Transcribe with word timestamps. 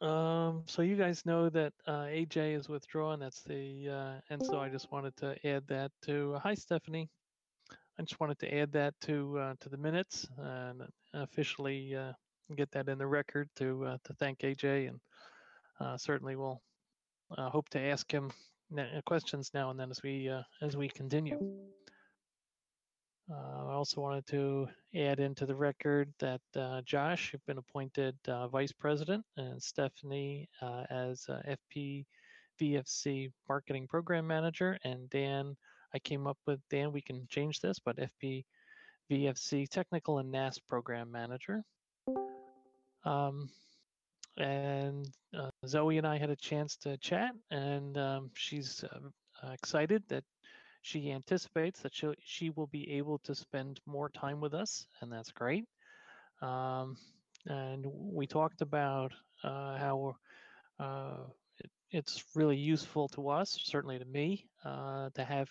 Um, 0.00 0.64
so 0.66 0.82
you 0.82 0.96
guys 0.96 1.24
know 1.24 1.48
that 1.48 1.72
uh, 1.86 2.04
AJ 2.04 2.56
is 2.56 2.68
withdrawn. 2.68 3.20
That's 3.20 3.42
the 3.42 3.88
uh, 3.88 4.20
and 4.30 4.44
so 4.44 4.60
I 4.60 4.68
just 4.68 4.92
wanted 4.92 5.16
to 5.18 5.34
add 5.46 5.66
that 5.68 5.90
to. 6.02 6.38
hi, 6.42 6.54
Stephanie. 6.54 7.08
I 7.98 8.02
just 8.02 8.20
wanted 8.20 8.38
to 8.40 8.54
add 8.54 8.72
that 8.72 8.94
to 9.02 9.38
uh, 9.38 9.54
to 9.60 9.68
the 9.70 9.78
minutes 9.78 10.28
and 10.36 10.82
officially 11.14 11.96
uh, 11.96 12.12
get 12.54 12.70
that 12.72 12.88
in 12.88 12.98
the 12.98 13.06
record 13.06 13.48
to 13.56 13.84
uh, 13.84 13.98
to 14.04 14.12
thank 14.14 14.40
AJ 14.40 14.88
and 14.88 15.00
uh, 15.80 15.96
certainly 15.96 16.36
we'll 16.36 16.60
hope 17.30 17.68
to 17.70 17.80
ask 17.80 18.10
him 18.12 18.30
questions 19.06 19.50
now 19.54 19.70
and 19.70 19.80
then 19.80 19.90
as 19.90 20.02
we 20.02 20.28
uh, 20.28 20.42
as 20.60 20.76
we 20.76 20.88
continue. 20.88 21.38
Uh, 23.30 23.68
I 23.68 23.72
also 23.72 24.00
wanted 24.00 24.26
to 24.28 24.68
add 24.94 25.18
into 25.18 25.46
the 25.46 25.54
record 25.54 26.12
that 26.20 26.40
uh, 26.54 26.80
Josh 26.82 27.32
has 27.32 27.40
been 27.46 27.58
appointed 27.58 28.14
uh, 28.28 28.46
vice 28.46 28.70
president 28.70 29.24
and 29.36 29.60
Stephanie 29.60 30.48
uh, 30.62 30.84
as 30.90 31.26
uh, 31.28 31.40
FP 31.48 32.04
VFC 32.60 33.32
marketing 33.48 33.88
program 33.88 34.28
manager. 34.28 34.78
And 34.84 35.10
Dan, 35.10 35.56
I 35.92 35.98
came 35.98 36.28
up 36.28 36.38
with 36.46 36.60
Dan, 36.70 36.92
we 36.92 37.02
can 37.02 37.26
change 37.28 37.60
this, 37.60 37.80
but 37.80 37.96
FP 37.96 38.44
VFC 39.10 39.68
technical 39.68 40.18
and 40.18 40.30
NAS 40.30 40.60
program 40.60 41.10
manager. 41.10 41.64
Um, 43.04 43.48
and 44.36 45.08
uh, 45.36 45.50
Zoe 45.66 45.98
and 45.98 46.06
I 46.06 46.18
had 46.18 46.30
a 46.30 46.36
chance 46.36 46.76
to 46.78 46.96
chat, 46.98 47.32
and 47.50 47.96
um, 47.96 48.30
she's 48.34 48.84
excited 49.52 50.02
that 50.08 50.24
she 50.86 51.10
anticipates 51.10 51.80
that 51.80 51.92
she 51.94 52.06
she 52.24 52.50
will 52.50 52.68
be 52.68 52.92
able 52.92 53.18
to 53.18 53.34
spend 53.34 53.80
more 53.86 54.08
time 54.08 54.40
with 54.40 54.54
us, 54.54 54.86
and 55.00 55.12
that's 55.12 55.32
great. 55.32 55.64
Um, 56.40 56.96
and 57.46 57.84
we 57.84 58.26
talked 58.26 58.60
about 58.62 59.12
uh, 59.42 59.76
how 59.78 60.16
uh, 60.78 61.24
it, 61.58 61.70
it's 61.90 62.22
really 62.36 62.56
useful 62.56 63.08
to 63.08 63.28
us, 63.30 63.58
certainly 63.64 63.98
to 63.98 64.04
me, 64.04 64.48
uh, 64.64 65.10
to 65.14 65.24
have 65.24 65.48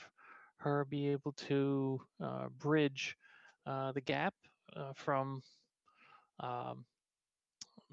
her 0.57 0.85
be 0.85 1.09
able 1.09 1.33
to 1.49 1.99
uh, 2.23 2.47
bridge 2.57 3.17
uh, 3.67 3.91
the 3.91 4.01
gap 4.01 4.33
uh, 4.75 4.93
from 4.95 5.41
um, 6.39 6.85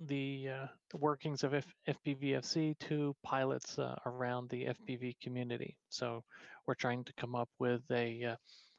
the, 0.07 0.49
uh, 0.49 0.67
the 0.91 0.97
workings 0.97 1.45
of 1.45 1.55
F- 1.55 1.75
FPVFC 1.89 2.79
to 2.81 3.15
pilots 3.23 3.79
uh, 3.79 3.97
around 4.07 4.49
the 4.49 4.67
FPV 4.67 5.17
community. 5.21 5.77
So 5.89 6.23
we're 6.67 6.75
trying 6.75 7.05
to 7.05 7.13
come 7.15 7.35
up 7.35 7.49
with 7.59 7.83
a 7.91 8.25
uh, 8.25 8.37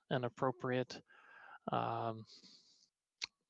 an 0.09 0.25
appropriate 0.25 0.99
um, 1.71 2.25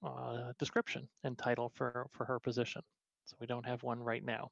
uh, 0.05 0.53
description 0.59 1.07
and 1.23 1.37
title 1.37 1.71
for 1.75 2.07
for 2.13 2.25
her 2.25 2.39
position. 2.39 2.81
So 3.25 3.35
we 3.39 3.47
don't 3.47 3.65
have 3.65 3.83
one 3.83 3.99
right 3.99 4.23
now. 4.23 4.51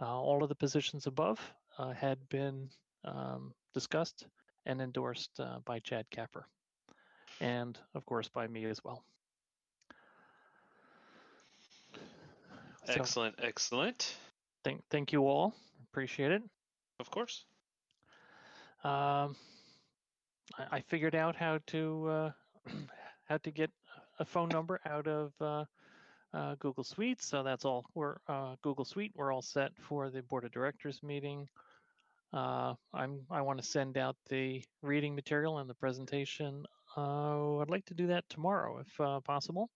Uh, 0.00 0.06
all 0.06 0.42
of 0.42 0.48
the 0.48 0.54
positions 0.54 1.06
above 1.06 1.38
uh, 1.78 1.92
had 1.92 2.18
been 2.28 2.68
um, 3.04 3.52
discussed 3.74 4.26
and 4.66 4.80
endorsed 4.80 5.40
by 5.64 5.78
Chad 5.80 6.06
Capper, 6.10 6.46
and 7.40 7.78
of 7.94 8.06
course 8.06 8.28
by 8.28 8.46
me 8.46 8.64
as 8.66 8.82
well. 8.84 9.04
Excellent, 12.88 13.36
so, 13.38 13.46
excellent. 13.46 14.16
Thank, 14.64 14.82
thank 14.90 15.12
you 15.12 15.26
all. 15.26 15.54
Appreciate 15.90 16.32
it. 16.32 16.42
Of 17.00 17.10
course. 17.10 17.44
Um, 18.84 19.36
I, 20.58 20.76
I 20.76 20.80
figured 20.80 21.14
out 21.14 21.36
how 21.36 21.58
to 21.68 22.08
uh, 22.08 22.30
how 23.24 23.38
to 23.38 23.50
get 23.50 23.70
a 24.18 24.24
phone 24.24 24.48
number 24.48 24.80
out 24.86 25.06
of 25.06 25.32
uh, 25.40 25.64
uh, 26.34 26.54
Google 26.58 26.84
Suite. 26.84 27.22
So 27.22 27.42
that's 27.42 27.64
all. 27.64 27.84
We're 27.94 28.16
uh, 28.28 28.56
Google 28.62 28.84
Suite. 28.84 29.12
We're 29.14 29.32
all 29.32 29.42
set 29.42 29.72
for 29.76 30.10
the 30.10 30.22
board 30.22 30.44
of 30.44 30.52
directors 30.52 31.02
meeting. 31.02 31.48
Uh, 32.32 32.74
I'm 32.94 33.20
I 33.30 33.42
want 33.42 33.60
to 33.60 33.66
send 33.66 33.98
out 33.98 34.16
the 34.28 34.62
reading 34.82 35.14
material 35.14 35.58
and 35.58 35.68
the 35.68 35.74
presentation. 35.74 36.64
Uh, 36.96 37.58
I'd 37.58 37.70
like 37.70 37.84
to 37.86 37.94
do 37.94 38.06
that 38.08 38.28
tomorrow 38.28 38.78
if 38.78 39.00
uh, 39.00 39.20
possible. 39.20 39.70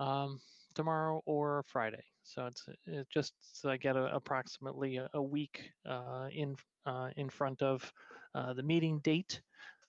Um, 0.00 0.40
tomorrow 0.78 1.20
or 1.26 1.64
Friday. 1.66 2.04
So 2.22 2.46
it's, 2.46 2.64
it's 2.86 3.08
just 3.12 3.32
so 3.52 3.68
I 3.68 3.76
get 3.76 3.96
a, 3.96 4.14
approximately 4.14 4.98
a, 4.98 5.08
a 5.12 5.20
week 5.20 5.72
uh, 5.84 6.28
in 6.32 6.54
uh, 6.86 7.10
in 7.16 7.28
front 7.28 7.62
of 7.62 7.92
uh, 8.34 8.52
the 8.54 8.62
meeting 8.62 9.00
date. 9.00 9.42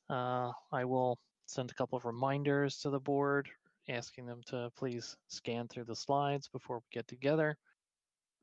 Uh, 0.09 0.51
I 0.72 0.85
will 0.85 1.19
send 1.45 1.69
a 1.69 1.75
couple 1.75 1.97
of 1.97 2.05
reminders 2.05 2.79
to 2.79 2.89
the 2.89 2.99
board, 2.99 3.47
asking 3.88 4.25
them 4.25 4.41
to 4.47 4.72
please 4.75 5.16
scan 5.28 5.67
through 5.67 5.85
the 5.85 5.95
slides 5.95 6.47
before 6.47 6.78
we 6.78 6.85
get 6.91 7.07
together. 7.07 7.55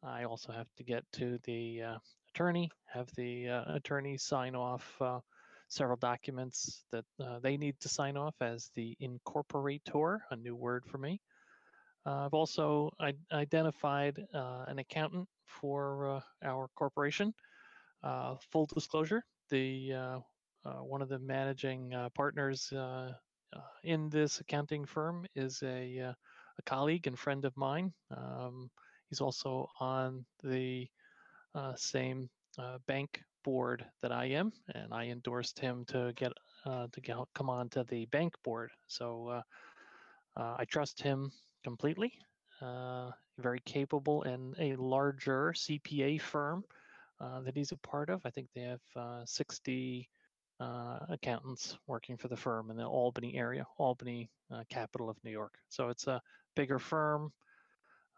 I 0.04 0.24
also 0.24 0.52
have 0.52 0.68
to 0.76 0.84
get 0.84 1.02
to 1.14 1.40
the 1.44 1.82
uh, 1.82 1.98
attorney, 2.32 2.70
have 2.84 3.08
the 3.16 3.48
uh, 3.48 3.74
attorney 3.74 4.18
sign 4.18 4.54
off 4.54 4.84
several 5.68 5.96
documents 5.96 6.84
that 6.92 7.04
they 7.42 7.56
need 7.56 7.74
to 7.80 7.88
sign 7.88 8.16
off 8.16 8.36
as 8.40 8.70
the 8.76 8.96
incorporator, 9.02 10.18
a 10.30 10.36
new 10.36 10.54
word 10.54 10.84
for 10.86 10.98
me. 10.98 11.20
Uh, 12.06 12.24
I've 12.26 12.34
also 12.34 12.90
identified 13.32 14.24
uh, 14.32 14.64
an 14.68 14.78
accountant 14.78 15.28
for 15.44 16.16
uh, 16.16 16.20
our 16.44 16.68
corporation. 16.76 17.34
full 18.52 18.66
disclosure, 18.66 19.24
the 19.50 20.20
one 20.62 21.02
of 21.02 21.08
the 21.08 21.18
managing 21.18 21.92
partners 22.14 22.72
in 23.82 24.08
this 24.10 24.40
accounting 24.40 24.84
firm 24.86 25.26
is 25.34 25.62
a, 25.62 25.98
a 25.98 26.62
colleague 26.64 27.06
and 27.06 27.18
friend 27.18 27.44
of 27.44 27.56
mine. 27.56 27.92
Um, 28.16 28.70
he's 29.08 29.20
also 29.20 29.68
on 29.80 30.24
the 30.44 30.86
same 31.74 32.28
bank 32.86 33.20
board 33.44 33.84
that 34.02 34.12
I 34.12 34.26
am, 34.26 34.52
and 34.74 34.92
I 34.94 35.06
endorsed 35.06 35.58
him 35.58 35.84
to 35.86 36.12
get 36.14 36.32
uh, 36.64 36.86
to 36.92 37.00
get, 37.00 37.16
come 37.34 37.48
on 37.48 37.68
to 37.70 37.84
the 37.84 38.06
bank 38.06 38.34
board. 38.44 38.70
So 38.88 39.28
uh, 39.28 39.42
uh, 40.36 40.56
I 40.58 40.64
trust 40.64 41.00
him 41.00 41.30
completely. 41.66 42.12
Uh, 42.62 43.10
very 43.38 43.60
capable 43.66 44.22
and 44.22 44.54
a 44.60 44.76
larger 44.76 45.52
CPA 45.52 46.20
firm 46.20 46.64
uh, 47.20 47.40
that 47.40 47.56
he's 47.56 47.72
a 47.72 47.76
part 47.78 48.08
of. 48.08 48.20
I 48.24 48.30
think 48.30 48.46
they 48.54 48.62
have 48.62 48.80
uh, 48.94 49.22
60 49.24 50.08
uh, 50.60 50.98
accountants 51.08 51.76
working 51.88 52.16
for 52.16 52.28
the 52.28 52.36
firm 52.36 52.70
in 52.70 52.76
the 52.76 52.86
Albany 52.86 53.34
area, 53.34 53.66
Albany, 53.78 54.30
uh, 54.54 54.62
capital 54.70 55.10
of 55.10 55.16
New 55.24 55.32
York. 55.32 55.54
So 55.68 55.88
it's 55.88 56.06
a 56.06 56.22
bigger 56.54 56.78
firm. 56.78 57.32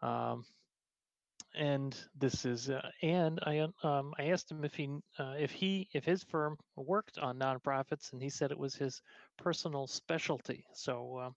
Um, 0.03 0.45
and 1.55 1.97
this 2.15 2.45
is 2.45 2.69
uh, 2.69 2.87
and 3.01 3.39
I 3.43 3.67
um, 3.81 4.13
I 4.19 4.25
asked 4.25 4.51
him 4.51 4.63
if 4.63 4.75
he 4.75 4.87
if 5.17 5.49
he 5.49 5.89
if 5.93 6.05
his 6.05 6.23
firm 6.23 6.55
worked 6.75 7.17
on 7.17 7.39
nonprofits 7.39 8.13
and 8.13 8.21
he 8.21 8.29
said 8.29 8.51
it 8.51 8.59
was 8.59 8.75
his 8.75 9.01
personal 9.37 9.87
specialty. 9.87 10.63
So 10.73 11.33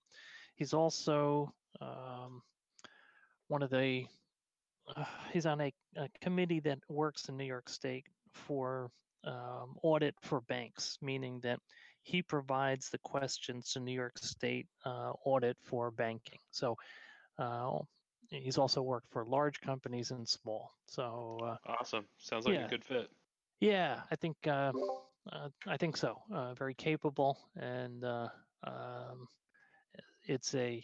he's 0.56 0.74
also 0.74 1.54
um, 1.80 2.42
one 3.48 3.62
of 3.62 3.70
the 3.70 4.04
uh, 4.96 5.04
he's 5.32 5.46
on 5.46 5.60
a, 5.60 5.72
a, 5.96 6.08
committee 6.20 6.60
that 6.60 6.78
works 6.88 7.28
in 7.28 7.36
New 7.36 7.44
York 7.44 7.68
State 7.68 8.06
for 8.32 8.90
um, 9.24 9.76
audit 9.82 10.14
for 10.22 10.40
banks, 10.42 10.98
meaning 11.00 11.40
that 11.42 11.60
he 12.02 12.22
provides 12.22 12.90
the 12.90 12.98
questions 12.98 13.72
to 13.72 13.80
New 13.80 13.92
York 13.92 14.18
State 14.18 14.66
uh, 14.84 15.12
audit 15.24 15.56
for 15.62 15.90
banking. 15.90 16.38
So 16.50 16.76
uh, 17.38 17.78
he's 18.30 18.58
also 18.58 18.82
worked 18.82 19.08
for 19.10 19.24
large 19.24 19.60
companies 19.60 20.10
and 20.10 20.28
small. 20.28 20.72
So 20.86 21.38
uh, 21.44 21.56
awesome! 21.66 22.06
Sounds 22.18 22.46
like 22.46 22.54
yeah. 22.54 22.66
a 22.66 22.68
good 22.68 22.84
fit. 22.84 23.08
Yeah, 23.60 24.00
I 24.10 24.16
think 24.16 24.36
uh, 24.46 24.72
uh, 25.30 25.48
I 25.68 25.76
think 25.76 25.96
so. 25.96 26.18
very 26.58 26.74
capable, 26.74 27.38
and 27.56 28.04
um, 28.04 29.28
it's 30.26 30.54
a 30.54 30.82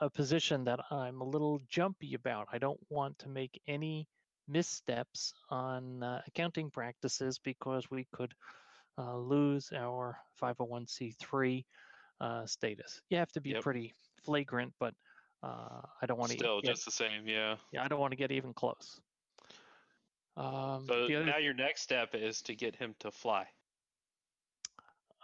a 0.00 0.10
position 0.10 0.64
that 0.64 0.80
I'm 0.90 1.20
a 1.20 1.24
little 1.24 1.60
jumpy 1.68 2.14
about. 2.14 2.48
I 2.52 2.58
don't 2.58 2.80
want 2.88 3.18
to 3.20 3.28
make 3.28 3.60
any 3.66 4.08
missteps 4.48 5.34
on 5.50 6.02
uh, 6.02 6.22
accounting 6.26 6.70
practices 6.70 7.38
because 7.38 7.90
we 7.90 8.06
could 8.12 8.34
uh, 8.98 9.16
lose 9.16 9.70
our 9.76 10.16
501c3 10.42 11.64
uh, 12.20 12.46
status. 12.46 13.00
You 13.10 13.18
have 13.18 13.32
to 13.32 13.40
be 13.40 13.50
yep. 13.50 13.62
pretty 13.62 13.94
flagrant, 14.24 14.72
but 14.80 14.94
uh, 15.42 15.82
I 16.02 16.06
don't 16.06 16.18
want 16.18 16.32
to 16.32 16.38
still 16.38 16.60
get, 16.60 16.70
just 16.70 16.84
the 16.84 16.90
same. 16.90 17.26
Yeah. 17.26 17.56
Yeah, 17.72 17.84
I 17.84 17.88
don't 17.88 18.00
want 18.00 18.12
to 18.12 18.16
get 18.16 18.32
even 18.32 18.52
close. 18.52 19.00
Um, 20.36 20.84
so 20.86 21.04
other, 21.04 21.24
now 21.24 21.38
your 21.38 21.54
next 21.54 21.82
step 21.82 22.14
is 22.14 22.42
to 22.42 22.54
get 22.54 22.76
him 22.76 22.94
to 23.00 23.10
fly. 23.10 23.46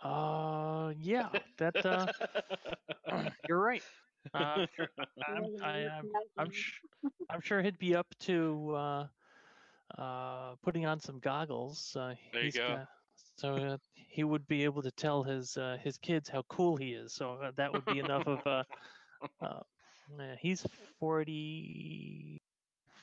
Uh, 0.03 0.93
yeah, 1.01 1.29
that 1.57 1.87
uh, 1.87 2.07
you're 3.49 3.59
right. 3.59 3.83
Uh, 4.33 4.67
I'm, 5.29 5.45
I, 5.63 5.79
am 5.79 6.13
I'm, 6.39 6.51
sh- 6.51 6.81
I'm 7.31 7.41
sure 7.41 7.63
he'd 7.63 7.79
be 7.79 7.95
up 7.95 8.07
to 8.21 8.75
uh, 8.75 9.07
uh, 9.99 10.55
putting 10.63 10.87
on 10.87 11.01
some 11.01 11.19
goggles. 11.19 11.97
Uh, 11.97 12.15
there 12.33 12.45
you 12.45 12.53
go. 12.53 12.69
Got, 12.69 12.89
so 13.37 13.55
uh, 13.57 13.77
he 13.95 14.25
would 14.25 14.47
be 14.47 14.65
able 14.65 14.83
to 14.83 14.91
tell 14.93 15.23
his 15.23 15.57
uh, 15.57 15.77
his 15.83 15.99
kids 15.99 16.29
how 16.29 16.43
cool 16.49 16.77
he 16.77 16.93
is. 16.93 17.13
So 17.13 17.35
uh, 17.35 17.51
that 17.57 17.73
would 17.73 17.85
be 17.85 17.99
enough 17.99 18.27
of. 18.27 18.67
Uh, 19.41 19.61
uh, 20.21 20.37
he's 20.39 20.65
45 21.01 22.41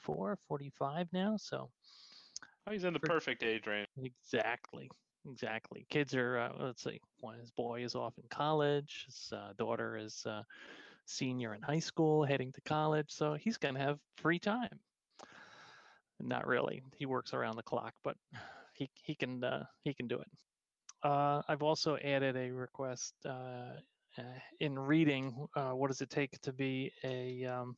44, 0.03 0.38
45 0.47 1.07
now. 1.13 1.35
So 1.38 1.69
oh, 2.68 2.71
he's 2.71 2.83
in 2.83 2.94
the 2.94 3.00
for, 3.00 3.07
perfect 3.07 3.44
age 3.44 3.68
range. 3.68 3.88
Exactly. 4.03 4.89
Exactly. 5.29 5.85
Kids 5.89 6.15
are, 6.15 6.39
uh, 6.39 6.51
let's 6.59 6.83
see, 6.83 7.00
one 7.19 7.39
his 7.39 7.51
boy 7.51 7.83
is 7.83 7.95
off 7.95 8.18
in 8.18 8.23
college. 8.29 9.03
His 9.06 9.31
uh, 9.33 9.53
daughter 9.57 9.95
is 9.97 10.25
uh, 10.25 10.41
senior 11.12 11.54
in 11.54 11.62
high 11.62 11.80
school, 11.80 12.24
heading 12.25 12.52
to 12.54 12.62
college. 12.62 13.10
So 13.10 13.34
he's 13.34 13.58
going 13.58 13.75
to 13.75 13.81
have 13.81 14.00
free 14.18 14.40
time. 14.40 14.80
Not 16.19 16.48
really. 16.48 16.84
He 16.98 17.06
works 17.06 17.34
around 17.34 17.56
the 17.56 17.63
clock, 17.63 17.94
but 18.04 18.16
he 18.74 18.90
he 19.04 19.16
can 19.16 19.44
uh, 19.44 19.66
he 19.84 19.94
can 19.94 20.08
do 20.08 20.19
it. 20.19 20.28
Uh, 21.04 21.42
I've 21.48 21.63
also 21.63 21.98
added 21.98 22.36
a 22.36 22.52
request 22.52 23.13
uh, 23.25 23.74
uh, 24.18 24.40
in 24.60 24.78
reading. 24.78 25.48
Uh, 25.56 25.72
what 25.72 25.90
does 25.90 26.02
it 26.02 26.10
take 26.10 26.40
to 26.42 26.54
be 26.54 26.92
a 27.04 27.46
um, 27.46 27.75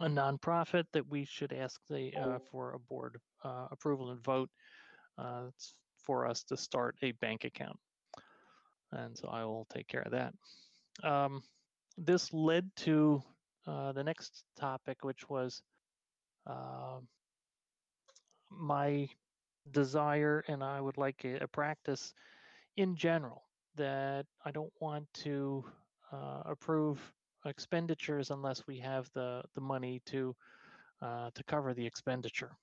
a 0.00 0.06
nonprofit? 0.06 0.84
That 0.92 1.06
we 1.08 1.24
should 1.24 1.52
ask 1.52 1.80
the 1.90 2.14
uh, 2.16 2.38
for 2.50 2.72
a 2.72 2.78
board 2.78 3.20
uh, 3.44 3.66
approval 3.70 4.10
and 4.10 4.24
vote 4.24 4.50
for 6.06 6.26
us 6.26 6.44
to 6.44 6.56
start 6.56 6.96
a 7.02 7.12
bank 7.12 7.44
account, 7.44 7.78
and 8.92 9.16
so 9.16 9.28
I 9.28 9.44
will 9.44 9.66
take 9.72 9.86
care 9.86 10.02
of 10.02 10.12
that. 10.12 10.34
Um, 11.02 11.42
this 11.96 12.32
led 12.32 12.70
to 12.76 13.22
the 13.66 14.02
next 14.02 14.44
topic, 14.56 15.04
which 15.04 15.28
was 15.28 15.62
um, 16.46 17.08
my 18.50 19.08
desire 19.72 20.44
and 20.48 20.62
I 20.62 20.80
would 20.80 20.98
like 20.98 21.24
a, 21.24 21.44
a, 21.44 21.48
practice 21.48 22.12
in 22.76 22.96
general 22.96 23.42
that 23.76 24.26
I 24.44 24.50
don't 24.50 24.72
want 24.80 25.06
to 25.14 25.64
uh, 26.12 26.42
approve 26.44 27.00
expenditures 27.46 28.30
unless 28.30 28.66
we 28.66 28.78
have 28.78 29.10
the, 29.14 29.42
the 29.54 29.60
money 29.60 30.02
to 30.06 30.34
uh, 31.02 31.30
to 31.34 31.44
cover 31.44 31.74
the 31.74 31.86
expenditure. 31.86 32.56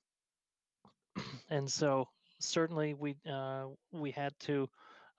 and 1.49 1.69
so 1.69 2.07
certainly 2.39 2.93
we 2.93 3.15
uh, 3.31 3.65
we 3.91 4.11
had 4.11 4.33
to 4.39 4.69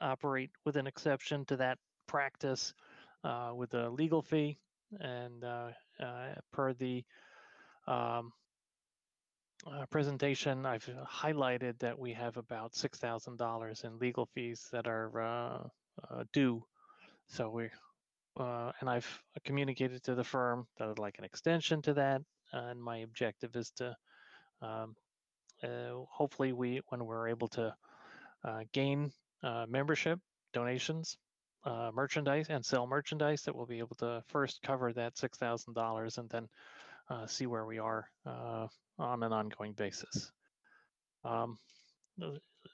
operate 0.00 0.50
with 0.64 0.76
an 0.76 0.86
exception 0.86 1.44
to 1.44 1.56
that 1.56 1.78
practice 2.06 2.74
uh, 2.78 2.91
with 3.54 3.74
a 3.74 3.88
legal 3.90 4.22
fee 4.22 4.58
and 5.00 5.44
uh, 5.44 5.68
uh, 6.00 6.34
per 6.52 6.72
the 6.72 7.04
um, 7.86 8.32
uh, 9.66 9.86
presentation, 9.86 10.66
I've 10.66 10.88
uh, 10.88 11.04
highlighted 11.06 11.78
that 11.78 11.98
we 11.98 12.12
have 12.14 12.36
about 12.36 12.72
$6,000 12.72 13.84
in 13.84 13.98
legal 13.98 14.26
fees 14.26 14.68
that 14.72 14.86
are 14.86 15.20
uh, 15.20 15.68
uh, 16.10 16.24
due. 16.32 16.64
So 17.28 17.48
we, 17.48 17.70
uh, 18.38 18.72
and 18.80 18.90
I've 18.90 19.22
communicated 19.44 20.02
to 20.04 20.14
the 20.14 20.24
firm 20.24 20.66
that 20.78 20.88
I'd 20.88 20.98
like 20.98 21.18
an 21.18 21.24
extension 21.24 21.82
to 21.82 21.94
that. 21.94 22.22
and 22.52 22.82
my 22.82 22.98
objective 22.98 23.54
is 23.56 23.70
to, 23.76 23.96
um, 24.60 24.94
uh, 25.62 26.04
hopefully 26.10 26.52
we, 26.52 26.80
when 26.88 27.04
we're 27.04 27.28
able 27.28 27.48
to 27.48 27.74
gain 28.72 29.12
membership, 29.68 30.18
donations, 30.52 31.16
merchandise 31.92 32.46
and 32.48 32.64
sell 32.64 32.86
merchandise 32.86 33.42
that 33.42 33.54
we'll 33.54 33.66
be 33.66 33.78
able 33.78 33.96
to 33.96 34.22
first 34.28 34.60
cover 34.62 34.92
that 34.92 35.14
$6,000 35.14 36.18
and 36.18 36.30
then 36.30 36.48
see 37.26 37.46
where 37.46 37.66
we 37.66 37.78
are 37.78 38.08
on 38.26 39.22
an 39.22 39.32
ongoing 39.32 39.72
basis. 39.72 40.32
Um, 41.24 41.58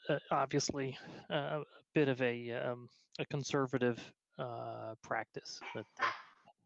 uh, 0.08 0.18
obviously, 0.30 0.96
uh, 1.30 1.60
a 1.60 1.64
bit 1.94 2.08
of 2.08 2.20
a 2.22 2.52
um, 2.52 2.88
a 3.18 3.26
conservative 3.26 3.98
uh, 4.38 4.94
practice 5.02 5.60
that 5.74 5.84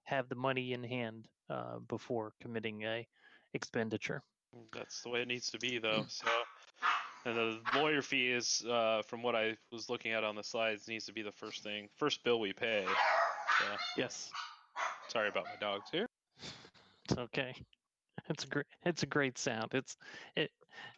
have 0.04 0.28
the 0.28 0.34
money 0.34 0.72
in 0.72 0.82
hand 0.82 1.26
uh, 1.50 1.78
before 1.88 2.32
committing 2.40 2.82
a 2.84 3.06
expenditure. 3.54 4.22
That's 4.74 5.00
the 5.02 5.08
way 5.08 5.22
it 5.22 5.28
needs 5.28 5.50
to 5.50 5.58
be, 5.58 5.78
though. 5.78 6.04
So, 6.08 6.26
and 7.24 7.36
the 7.36 7.60
lawyer 7.74 8.02
fee 8.02 8.28
is, 8.28 8.64
uh, 8.68 9.02
from 9.06 9.22
what 9.22 9.34
I 9.34 9.56
was 9.70 9.88
looking 9.88 10.12
at 10.12 10.24
on 10.24 10.34
the 10.34 10.42
slides, 10.42 10.88
needs 10.88 11.06
to 11.06 11.12
be 11.12 11.22
the 11.22 11.32
first 11.32 11.62
thing, 11.62 11.88
first 11.96 12.24
bill 12.24 12.40
we 12.40 12.52
pay. 12.52 12.84
So. 12.86 13.64
Yes. 13.96 14.30
Sorry 15.08 15.28
about 15.28 15.44
my 15.44 15.56
dogs 15.60 15.88
here. 15.92 16.06
It's 17.08 17.18
okay. 17.18 17.54
It's 18.28 18.44
a 18.44 18.46
great. 18.46 18.66
It's 18.84 19.02
a 19.02 19.06
great 19.06 19.36
sound. 19.36 19.74
It's 19.74 19.96
it. 20.36 20.50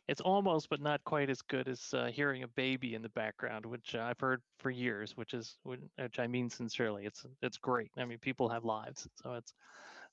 It's 0.07 0.21
almost, 0.21 0.69
but 0.69 0.81
not 0.81 1.03
quite 1.05 1.31
as 1.31 1.43
good 1.43 1.67
as 1.69 1.93
uh, 1.95 2.07
hearing 2.07 2.43
a 2.43 2.49
baby 2.49 2.95
in 2.95 3.03
the 3.03 3.09
background, 3.11 3.67
which 3.67 3.95
I've 3.95 4.21
heard 4.21 4.43
for 4.59 4.71
years. 4.71 5.17
Which 5.17 5.35
is, 5.35 5.57
which 5.65 5.81
I 6.19 6.27
mean 6.27 6.51
sincerely. 6.51 7.07
It's 7.07 7.25
it's 7.43 7.57
great. 7.57 7.91
I 7.97 8.05
mean, 8.05 8.19
people 8.19 8.49
have 8.51 8.65
lives, 8.65 9.09
so 9.23 9.33
it's 9.33 9.55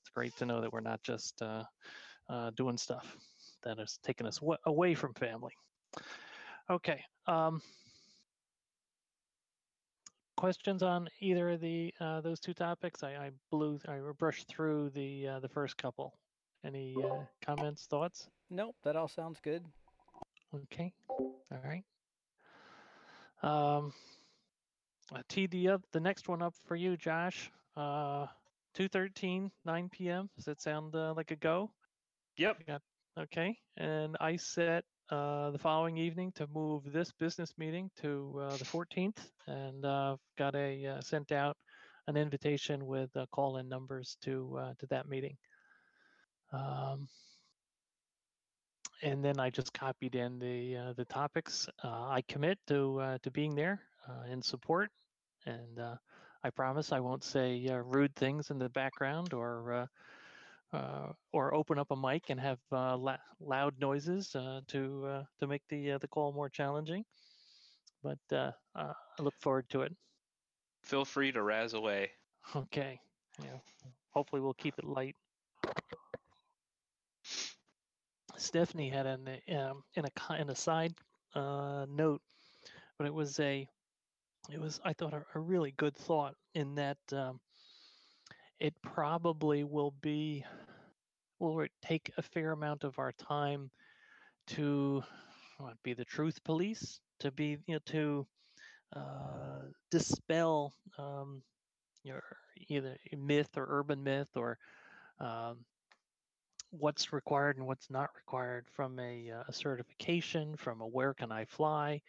it's 0.00 0.08
great 0.14 0.36
to 0.38 0.46
know 0.46 0.60
that 0.62 0.72
we're 0.72 0.80
not 0.80 1.02
just 1.02 1.40
uh, 1.42 1.64
uh, 2.28 2.50
doing 2.56 2.78
stuff 2.78 3.16
that 3.62 3.78
is 3.78 3.98
taking 4.02 4.26
us 4.26 4.40
away 4.66 4.94
from 4.94 5.14
family. 5.14 5.52
Okay. 6.70 7.02
Um, 7.26 7.60
questions 10.36 10.82
on 10.82 11.08
either 11.20 11.50
of 11.50 11.60
the 11.60 11.94
uh, 12.00 12.20
those 12.20 12.40
two 12.40 12.54
topics? 12.54 13.02
I, 13.02 13.10
I 13.10 13.30
blew, 13.50 13.78
I 13.86 13.98
brushed 14.18 14.48
through 14.48 14.90
the 14.90 15.28
uh, 15.28 15.40
the 15.40 15.48
first 15.48 15.76
couple. 15.76 16.14
Any 16.64 16.96
uh, 17.02 17.24
comments, 17.44 17.86
thoughts? 17.86 18.28
Nope, 18.50 18.76
that 18.84 18.96
all 18.96 19.08
sounds 19.08 19.40
good. 19.42 19.64
Okay, 20.54 20.92
all 21.16 21.60
right. 21.64 21.84
Um, 23.42 23.92
I 25.12 25.20
teed 25.28 25.50
the 25.50 25.70
up 25.70 25.82
the 25.92 26.00
next 26.00 26.28
one 26.28 26.42
up 26.42 26.54
for 26.66 26.76
you, 26.76 26.96
Josh. 26.96 27.50
Uh, 27.76 28.26
two 28.74 28.88
thirteen, 28.88 29.50
nine 29.64 29.88
p.m. 29.90 30.28
Does 30.36 30.44
that 30.44 30.60
sound 30.60 30.94
uh, 30.94 31.14
like 31.16 31.30
a 31.30 31.36
go? 31.36 31.70
Yep. 32.36 32.66
Got, 32.66 32.82
okay, 33.18 33.58
and 33.76 34.16
I 34.20 34.36
set 34.36 34.84
uh, 35.12 35.50
the 35.50 35.58
following 35.58 35.98
evening 35.98 36.32
to 36.34 36.46
move 36.54 36.82
this 36.90 37.12
business 37.12 37.52
meeting 37.58 37.90
to 38.00 38.40
uh, 38.40 38.56
the 38.56 38.64
14th, 38.64 39.18
and 39.46 39.84
uh, 39.84 40.16
got 40.38 40.54
a 40.54 40.86
uh, 40.86 41.00
sent 41.02 41.32
out 41.32 41.56
an 42.08 42.16
invitation 42.16 42.86
with 42.86 43.14
uh, 43.14 43.26
call-in 43.30 43.68
numbers 43.68 44.16
to 44.22 44.58
uh, 44.58 44.72
to 44.78 44.86
that 44.86 45.06
meeting. 45.08 45.36
Um, 46.52 47.08
and 49.02 49.22
then 49.22 49.38
I 49.38 49.50
just 49.50 49.74
copied 49.74 50.14
in 50.14 50.38
the 50.38 50.76
uh, 50.78 50.92
the 50.94 51.04
topics. 51.04 51.68
Uh, 51.84 52.08
I 52.08 52.22
commit 52.26 52.58
to 52.68 52.98
uh, 53.00 53.18
to 53.22 53.30
being 53.30 53.54
there 53.54 53.82
uh, 54.08 54.32
in 54.32 54.40
support, 54.40 54.90
and 55.44 55.78
uh, 55.78 55.96
I 56.42 56.50
promise 56.50 56.90
I 56.90 57.00
won't 57.00 57.24
say 57.24 57.66
uh, 57.68 57.76
rude 57.76 58.16
things 58.16 58.50
in 58.50 58.58
the 58.58 58.70
background 58.70 59.34
or 59.34 59.88
Uh, 60.72 61.12
or 61.32 61.52
open 61.52 61.78
up 61.78 61.90
a 61.90 61.96
mic 61.96 62.30
and 62.30 62.40
have 62.40 62.58
uh, 62.72 62.96
la- 62.96 63.18
loud 63.40 63.78
noises 63.78 64.34
uh, 64.34 64.60
to 64.68 65.22
to 65.38 65.46
make 65.46 65.62
the 65.68 65.98
the 66.00 66.08
call 66.08 66.32
more 66.32 66.48
challenging. 66.48 67.04
But 68.02 68.18
I 68.74 68.92
look 69.18 69.34
forward 69.38 69.68
to 69.70 69.82
it. 69.82 69.92
Feel 70.82 71.04
free 71.04 71.30
to 71.32 71.42
razz 71.42 71.74
away. 71.74 72.10
Okay. 72.56 72.98
Yeah. 73.42 73.58
Hopefully 74.10 74.40
we'll 74.42 74.54
keep 74.54 74.78
it 74.78 74.84
light. 74.84 75.14
Stephanie 78.36 78.88
had 78.88 79.06
an 79.06 79.28
um, 79.56 79.84
in 79.94 80.04
a 80.04 80.34
in 80.40 80.50
a 80.50 80.54
side 80.54 80.94
uh, 81.34 81.86
note, 81.88 82.20
but 82.98 83.06
it 83.06 83.14
was 83.14 83.38
a 83.40 83.68
it 84.50 84.60
was 84.60 84.80
I 84.84 84.92
thought 84.92 85.14
a, 85.14 85.24
a 85.34 85.38
really 85.38 85.72
good 85.76 85.96
thought 85.96 86.34
in 86.54 86.74
that 86.74 86.98
um, 87.12 87.40
it 88.58 88.74
probably 88.82 89.64
will 89.64 89.94
be 90.02 90.44
will 91.42 91.66
take 91.82 92.12
a 92.16 92.22
fair 92.22 92.52
amount 92.52 92.84
of 92.84 92.98
our 92.98 93.12
time 93.12 93.70
to 94.46 95.02
be 95.82 95.94
the 95.94 96.04
truth 96.04 96.42
police 96.44 97.00
to 97.20 97.30
be 97.30 97.56
you 97.66 97.74
know 97.74 97.80
to 97.86 98.26
uh, 98.96 99.62
dispel 99.90 100.72
um, 100.98 101.42
your 102.02 102.22
either 102.68 102.96
myth 103.16 103.56
or 103.56 103.66
urban 103.68 104.02
myth 104.02 104.28
or 104.36 104.58
um, 105.20 105.58
what's 106.70 107.12
required 107.12 107.56
and 107.58 107.66
what's 107.66 107.90
not 107.90 108.10
required 108.16 108.66
from 108.74 108.98
a, 108.98 109.30
uh, 109.30 109.42
a 109.46 109.52
certification, 109.52 110.56
from 110.56 110.80
a 110.80 110.86
where 110.86 111.14
can 111.14 111.30
I 111.30 111.44
fly. 111.44 112.00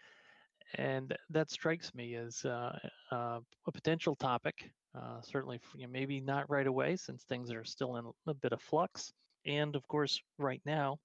And 0.75 1.15
that 1.29 1.51
strikes 1.51 1.93
me 1.93 2.15
as 2.15 2.43
uh, 2.45 2.77
uh, 3.11 3.39
a 3.67 3.71
potential 3.71 4.15
topic. 4.15 4.71
Uh, 4.95 5.21
certainly, 5.21 5.59
you 5.75 5.85
know, 5.85 5.91
maybe 5.91 6.19
not 6.21 6.49
right 6.49 6.67
away 6.67 6.95
since 6.95 7.23
things 7.23 7.51
are 7.51 7.65
still 7.65 7.97
in 7.97 8.05
a 8.27 8.33
bit 8.33 8.53
of 8.53 8.61
flux. 8.61 9.13
And 9.45 9.75
of 9.75 9.87
course, 9.87 10.21
right 10.37 10.61
now, 10.65 10.99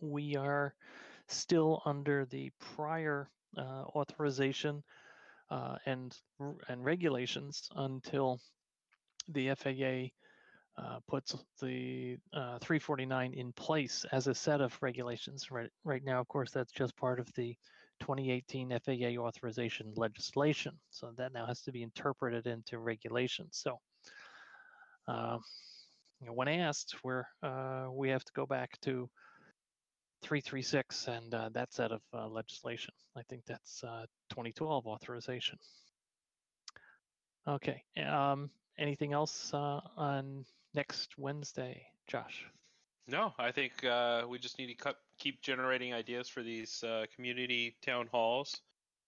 we 0.00 0.36
are 0.36 0.74
still 1.28 1.82
under 1.84 2.24
the 2.26 2.50
prior 2.74 3.30
uh, 3.56 3.84
authorization 3.94 4.82
uh, 5.50 5.76
and 5.86 6.16
and 6.68 6.84
regulations 6.84 7.68
until 7.76 8.38
the 9.28 9.54
FAA 9.54 10.10
uh, 10.78 11.00
puts 11.08 11.34
the 11.60 12.16
uh, 12.32 12.58
349 12.60 13.34
in 13.34 13.52
place 13.52 14.04
as 14.12 14.26
a 14.26 14.34
set 14.34 14.60
of 14.60 14.76
regulations. 14.80 15.50
Right, 15.50 15.70
right 15.84 16.04
now, 16.04 16.20
of 16.20 16.28
course, 16.28 16.50
that's 16.50 16.72
just 16.72 16.96
part 16.96 17.18
of 17.18 17.32
the 17.34 17.56
2018 18.00 18.78
FAA 18.84 19.20
authorization 19.20 19.92
legislation. 19.96 20.78
So 20.90 21.12
that 21.16 21.32
now 21.32 21.46
has 21.46 21.62
to 21.62 21.72
be 21.72 21.82
interpreted 21.82 22.46
into 22.46 22.78
regulations. 22.78 23.58
So 23.60 23.80
uh, 25.08 25.38
you 26.20 26.26
know, 26.26 26.32
when 26.32 26.48
asked, 26.48 26.96
we're 27.04 27.24
uh, 27.42 27.88
we 27.92 28.10
have 28.10 28.24
to 28.24 28.32
go 28.32 28.46
back 28.46 28.78
to 28.82 29.08
336 30.22 31.06
and 31.08 31.34
uh, 31.34 31.48
that 31.52 31.72
set 31.72 31.92
of 31.92 32.00
uh, 32.12 32.26
legislation. 32.26 32.92
I 33.16 33.22
think 33.28 33.42
that's 33.46 33.82
uh, 33.84 34.06
2012 34.30 34.86
authorization. 34.86 35.58
Okay. 37.46 37.82
Um, 38.04 38.50
anything 38.78 39.12
else 39.12 39.52
uh, 39.54 39.80
on 39.96 40.44
next 40.74 41.16
Wednesday, 41.16 41.86
Josh? 42.08 42.44
No, 43.06 43.32
I 43.38 43.52
think 43.52 43.84
uh, 43.84 44.24
we 44.28 44.38
just 44.38 44.58
need 44.58 44.76
to 44.76 44.94
keep 45.18 45.40
generating 45.40 45.94
ideas 45.94 46.28
for 46.28 46.42
these 46.42 46.84
community 47.14 47.76
town 47.82 48.06
halls, 48.12 48.60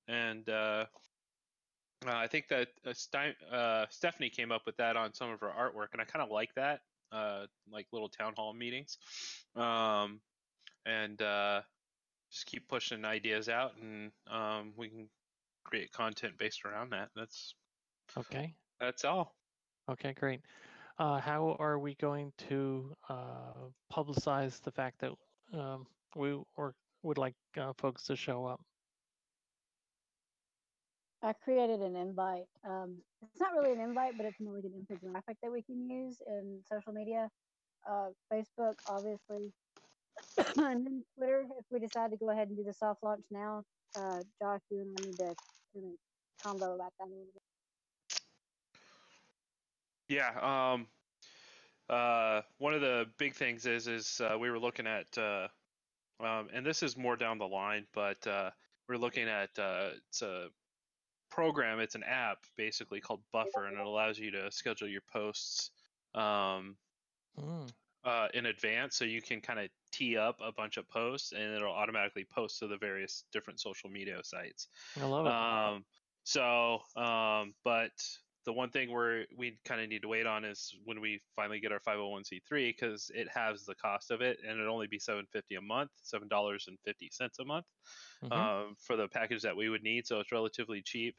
and 0.08 0.48
uh, 2.06 2.12
I 2.16 2.26
think 2.28 2.48
that 2.48 2.68
uh, 2.86 2.92
Stein, 2.94 3.34
uh, 3.52 3.84
Stephanie 3.90 4.30
came 4.30 4.50
up 4.50 4.62
with 4.64 4.76
that 4.78 4.96
on 4.96 5.12
some 5.12 5.30
of 5.30 5.40
her 5.40 5.50
artwork, 5.50 5.88
and 5.92 6.00
I 6.00 6.04
kind 6.04 6.22
of 6.22 6.30
like 6.30 6.54
that, 6.54 6.80
uh, 7.12 7.46
like 7.70 7.86
little 7.92 8.08
town 8.08 8.34
hall 8.36 8.52
meetings, 8.52 8.98
um, 9.56 10.20
and 10.86 11.20
uh, 11.22 11.62
just 12.30 12.46
keep 12.46 12.68
pushing 12.68 13.04
ideas 13.04 13.48
out, 13.48 13.76
and 13.80 14.12
um, 14.30 14.72
we 14.76 14.88
can 14.88 15.08
create 15.64 15.92
content 15.92 16.38
based 16.38 16.64
around 16.64 16.90
that. 16.90 17.10
That's 17.14 17.54
Okay. 18.16 18.54
that's 18.80 19.04
all. 19.04 19.34
Okay, 19.90 20.12
great. 20.14 20.40
Uh, 20.98 21.18
how 21.18 21.56
are 21.58 21.78
we 21.78 21.94
going 21.96 22.32
to 22.48 22.94
uh, 23.08 23.68
publicize 23.92 24.60
the 24.62 24.70
fact 24.70 25.00
that 25.00 25.12
um, 25.52 25.86
we 26.16 26.38
or 26.56 26.74
would 27.02 27.18
like 27.18 27.34
uh, 27.58 27.72
folks 27.74 28.04
to 28.04 28.16
show 28.16 28.46
up? 28.46 28.60
I 31.22 31.32
created 31.34 31.80
an 31.82 31.96
invite. 31.96 32.46
Um, 32.64 33.04
it's 33.22 33.40
not 33.40 33.52
really 33.54 33.72
an 33.72 33.80
invite, 33.80 34.16
but 34.16 34.26
it's 34.26 34.40
more 34.40 34.56
like 34.56 34.64
an 34.64 34.86
infographic 34.86 35.36
that 35.42 35.52
we 35.52 35.62
can 35.62 35.88
use 35.90 36.20
in 36.26 36.62
social 36.64 36.92
media, 36.92 37.30
uh, 37.86 38.10
Facebook, 38.32 38.76
obviously, 38.86 39.52
and 40.38 40.86
then 40.86 41.04
Twitter. 41.16 41.46
If 41.58 41.66
we 41.70 41.80
decide 41.80 42.12
to 42.12 42.16
go 42.18 42.30
ahead 42.30 42.48
and 42.48 42.56
do 42.56 42.64
the 42.64 42.72
soft 42.74 43.02
launch 43.02 43.26
now, 43.30 43.64
uh, 43.96 44.24
Josh, 44.40 44.62
you 44.70 44.80
and 44.82 44.96
I 45.00 45.06
need 45.06 45.18
to 45.18 45.36
kind 45.74 45.86
of 45.94 45.98
combo 46.42 46.74
about 46.74 46.94
that 46.98 47.06
a 47.06 47.10
little 47.10 47.26
bit. 47.26 47.42
Yeah. 50.08 50.72
Um, 50.74 50.90
uh, 51.88 52.42
one 52.58 52.74
of 52.74 52.80
the 52.80 53.12
big 53.18 53.34
things 53.34 53.66
is 53.66 53.88
is 53.88 54.20
uh, 54.20 54.36
we 54.40 54.50
were 54.50 54.58
looking 54.60 54.86
at, 54.86 55.18
uh, 55.18 55.48
um, 56.20 56.50
and 56.52 56.66
this 56.66 56.82
is 56.82 56.96
more 56.96 57.16
down 57.16 57.38
the 57.38 57.48
line, 57.48 57.88
but 57.92 58.26
uh, 58.26 58.52
we're 58.88 58.96
looking 58.98 59.28
at 59.28 59.58
it's 59.58 60.22
a 60.22 60.50
program. 61.30 61.80
It's 61.80 61.94
an 61.94 62.04
app 62.04 62.38
basically 62.56 63.00
called 63.00 63.20
Buffer, 63.32 63.66
and 63.66 63.78
it 63.78 63.86
allows 63.86 64.18
you 64.18 64.30
to 64.32 64.50
schedule 64.50 64.88
your 64.88 65.02
posts 65.12 65.70
um, 66.14 66.76
Mm, 67.38 67.72
uh, 68.04 68.28
in 68.34 68.46
advance, 68.46 68.96
so 68.96 69.04
you 69.04 69.22
can 69.22 69.40
kind 69.40 69.58
of 69.58 69.68
tee 69.92 70.16
up 70.16 70.40
a 70.42 70.52
bunch 70.52 70.76
of 70.76 70.88
posts, 70.88 71.32
and 71.32 71.54
it'll 71.54 71.72
automatically 71.72 72.24
post 72.24 72.58
to 72.58 72.66
the 72.66 72.76
various 72.76 73.24
different 73.32 73.60
social 73.60 73.90
media 73.90 74.18
sites. 74.22 74.68
I 75.00 75.04
love 75.04 75.26
it. 75.26 75.32
Um, 75.32 75.84
so, 76.24 76.80
um, 76.96 77.54
but 77.64 77.92
the 78.44 78.52
one 78.52 78.70
thing 78.70 78.90
we're 78.90 79.26
we 79.36 79.60
kind 79.64 79.80
of 79.80 79.88
need 79.88 80.02
to 80.02 80.08
wait 80.08 80.26
on 80.26 80.44
is 80.44 80.74
when 80.84 81.00
we 81.00 81.22
finally 81.36 81.60
get 81.60 81.72
our 81.72 81.80
501c3 81.80 82.70
because 82.70 83.10
it 83.14 83.28
has 83.28 83.64
the 83.66 83.74
cost 83.74 84.10
of 84.10 84.22
it, 84.22 84.40
and 84.40 84.52
it'd 84.52 84.66
only 84.68 84.86
be 84.86 84.98
750 84.98 85.56
a 85.56 85.60
month, 85.62 85.90
seven 85.96 86.28
dollars 86.28 86.66
and 86.68 86.78
fifty 86.84 87.10
cents 87.12 87.38
a 87.38 87.44
month 87.44 87.66
Mhm. 88.22 88.50
um, 88.56 88.76
for 88.78 88.96
the 88.96 89.08
package 89.08 89.42
that 89.42 89.56
we 89.56 89.68
would 89.68 89.82
need. 89.82 90.06
So 90.06 90.20
it's 90.20 90.32
relatively 90.32 90.82
cheap, 90.82 91.16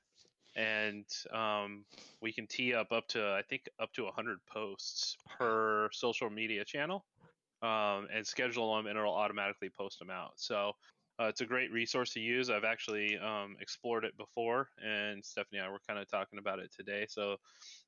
and 0.55 1.07
um, 1.31 1.85
we 2.21 2.33
can 2.33 2.47
tee 2.47 2.73
up 2.73 2.91
up 2.91 3.07
to 3.09 3.33
I 3.33 3.43
think 3.43 3.69
up 3.79 3.93
to 3.93 4.05
100 4.05 4.45
posts 4.45 5.17
per 5.29 5.89
social 5.91 6.29
media 6.29 6.65
channel, 6.65 7.07
um, 7.61 8.07
and 8.11 8.25
schedule 8.27 8.75
them, 8.75 8.87
and 8.87 8.97
it'll 8.97 9.13
automatically 9.15 9.69
post 9.69 9.99
them 9.99 10.09
out. 10.09 10.39
So 10.39 10.73
uh, 11.19 11.25
it's 11.25 11.41
a 11.41 11.45
great 11.45 11.71
resource 11.71 12.13
to 12.13 12.19
use. 12.19 12.49
I've 12.49 12.63
actually 12.63 13.17
um, 13.17 13.55
explored 13.59 14.05
it 14.05 14.17
before, 14.17 14.69
and 14.83 15.23
Stephanie 15.23 15.59
and 15.59 15.67
I 15.67 15.71
were 15.71 15.81
kind 15.87 15.99
of 15.99 16.07
talking 16.09 16.39
about 16.39 16.59
it 16.59 16.71
today. 16.75 17.05
So 17.09 17.37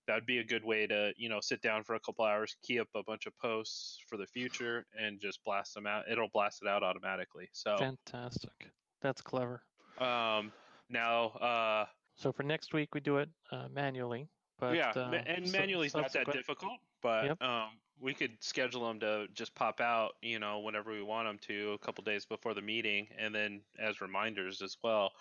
that'd 0.08 0.26
be 0.26 0.40
a 0.40 0.44
good 0.44 0.64
way 0.64 0.86
to, 0.88 1.14
you 1.18 1.30
know, 1.30 1.40
sit 1.40 1.62
down 1.62 1.84
for 1.84 1.96
a 1.96 2.00
couple 2.00 2.26
hours, 2.26 2.56
key 2.64 2.80
up 2.80 2.88
a 2.96 3.04
bunch 3.04 3.26
of 3.26 3.38
posts 3.38 4.00
for 4.08 4.18
the 4.18 4.28
future, 4.28 4.86
and 5.00 5.20
just 5.20 5.44
blast 5.44 5.74
them 5.74 5.88
out. 5.88 6.04
It'll 6.12 6.30
blast 6.30 6.62
it 6.62 6.68
out 6.68 6.84
automatically. 6.84 7.50
So 7.54 7.76
Fantastic. 7.78 8.72
That's 9.02 9.22
clever. 9.22 9.64
um, 9.98 10.52
now, 10.90 11.28
uh, 11.30 11.86
So 12.16 12.32
for 12.32 12.44
next 12.44 12.74
week, 12.74 12.94
we 12.94 13.00
do 13.02 13.18
it 13.18 13.30
uh, 13.52 13.68
manually. 13.70 14.30
But 14.60 14.76
yeah, 14.76 14.92
uh, 14.96 15.12
and 15.26 15.52
manually 15.52 15.88
is 15.88 15.96
not 15.96 16.12
that 16.14 16.32
difficult, 16.32 16.80
but 17.02 17.26
Yep. 17.26 17.42
um, 17.42 17.70
we 18.00 18.14
could 18.14 18.32
schedule 18.42 18.88
them 18.88 19.00
to 19.00 19.28
just 19.34 19.56
pop 19.56 19.80
out, 19.80 20.12
you 20.22 20.40
know, 20.40 20.60
whenever 20.60 20.92
we 20.92 21.04
want 21.04 21.28
them 21.28 21.40
to, 21.48 21.72
a 21.74 21.78
couple 21.78 22.04
days 22.04 22.26
before 22.26 22.54
the 22.54 22.62
meeting, 22.62 23.08
and 23.18 23.34
then 23.34 23.62
as 23.80 24.02
reminders 24.02 24.62
as 24.62 24.78
well, 24.84 25.12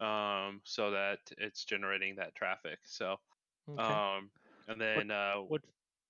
um, 0.00 0.60
so 0.64 0.90
that 0.92 1.18
it's 1.38 1.64
generating 1.64 2.16
that 2.16 2.34
traffic. 2.34 2.78
So, 2.84 3.16
Okay. 3.68 3.82
um, 3.82 4.30
and 4.68 4.80
then 4.80 5.10
uh, 5.10 5.34
what 5.36 5.62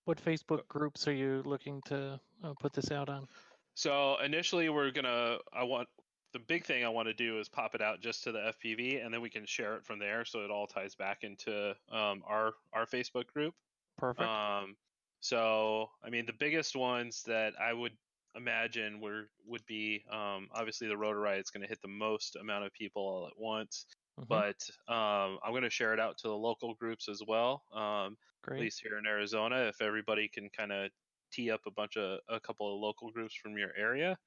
what 0.04 0.22
Facebook 0.22 0.66
groups 0.68 1.06
are 1.08 1.12
you 1.12 1.42
looking 1.44 1.82
to 1.86 2.20
uh, 2.42 2.54
put 2.60 2.72
this 2.72 2.90
out 2.90 3.08
on? 3.08 3.26
So 3.74 4.16
initially, 4.24 4.68
we're 4.68 4.90
gonna. 4.90 5.38
I 5.52 5.64
want 5.64 5.88
the 6.32 6.38
big 6.38 6.64
thing 6.64 6.84
I 6.84 6.88
want 6.88 7.08
to 7.08 7.14
do 7.14 7.38
is 7.38 7.48
pop 7.48 7.74
it 7.74 7.82
out 7.82 8.00
just 8.00 8.24
to 8.24 8.32
the 8.32 8.52
FPV, 8.64 9.04
and 9.04 9.12
then 9.12 9.20
we 9.20 9.30
can 9.30 9.46
share 9.46 9.76
it 9.76 9.84
from 9.84 9.98
there, 9.98 10.24
so 10.24 10.40
it 10.44 10.50
all 10.50 10.66
ties 10.66 10.94
back 10.94 11.24
into 11.24 11.70
um, 11.90 12.22
our 12.26 12.52
our 12.72 12.86
Facebook 12.86 13.26
group. 13.26 13.54
Perfect. 13.96 14.28
Um, 14.28 14.76
so 15.20 15.90
I 16.02 16.10
mean, 16.10 16.26
the 16.26 16.32
biggest 16.32 16.76
ones 16.76 17.22
that 17.24 17.58
I 17.60 17.72
would 17.72 17.96
imagine 18.34 19.00
were 19.00 19.30
would 19.44 19.64
be 19.66 20.04
um, 20.10 20.48
obviously 20.52 20.88
the 20.88 20.96
Rotor 20.96 21.20
Riot 21.20 21.40
is 21.42 21.50
going 21.50 21.62
to 21.62 21.68
hit 21.68 21.80
the 21.82 21.88
most 21.88 22.36
amount 22.36 22.64
of 22.64 22.72
people 22.72 23.02
all 23.02 23.26
at 23.26 23.38
once, 23.38 23.86
Mhm. 24.16 24.26
but 24.28 24.68
um, 24.88 25.38
I'm 25.42 25.50
going 25.52 25.62
to 25.62 25.70
share 25.70 25.92
it 25.94 26.00
out 26.00 26.18
to 26.18 26.28
the 26.28 26.36
local 26.36 26.74
groups 26.74 27.08
as 27.08 27.22
well. 27.26 27.64
Um, 27.72 28.16
at 28.54 28.58
least 28.58 28.80
here 28.82 28.98
in 28.98 29.06
Arizona, 29.06 29.68
if 29.68 29.80
everybody 29.80 30.28
can 30.28 30.48
kind 30.50 30.72
of 30.72 30.90
tee 31.32 31.50
up 31.50 31.62
a 31.66 31.70
bunch 31.70 31.96
of 31.96 32.20
a 32.28 32.40
couple 32.40 32.72
of 32.74 32.80
local 32.80 33.10
groups 33.12 33.34
from 33.34 33.56
your 33.58 33.74
area, 33.76 34.18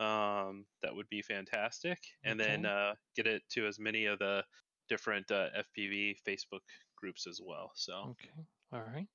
um, 0.00 0.66
that 0.82 0.94
would 0.94 1.08
be 1.08 1.22
fantastic. 1.22 1.98
And 2.24 2.38
then 2.40 2.64
uh, 2.64 2.94
get 3.16 3.26
it 3.26 3.42
to 3.50 3.66
as 3.66 3.78
many 3.78 4.06
of 4.06 4.18
the 4.18 4.44
different 4.88 5.30
uh, 5.30 5.50
FPV 5.54 6.16
Facebook 6.26 6.62
groups 6.96 7.26
as 7.26 7.40
well. 7.42 7.72
So 7.74 8.10
Okay. 8.10 8.30
All 8.72 8.82
right. 8.82 9.08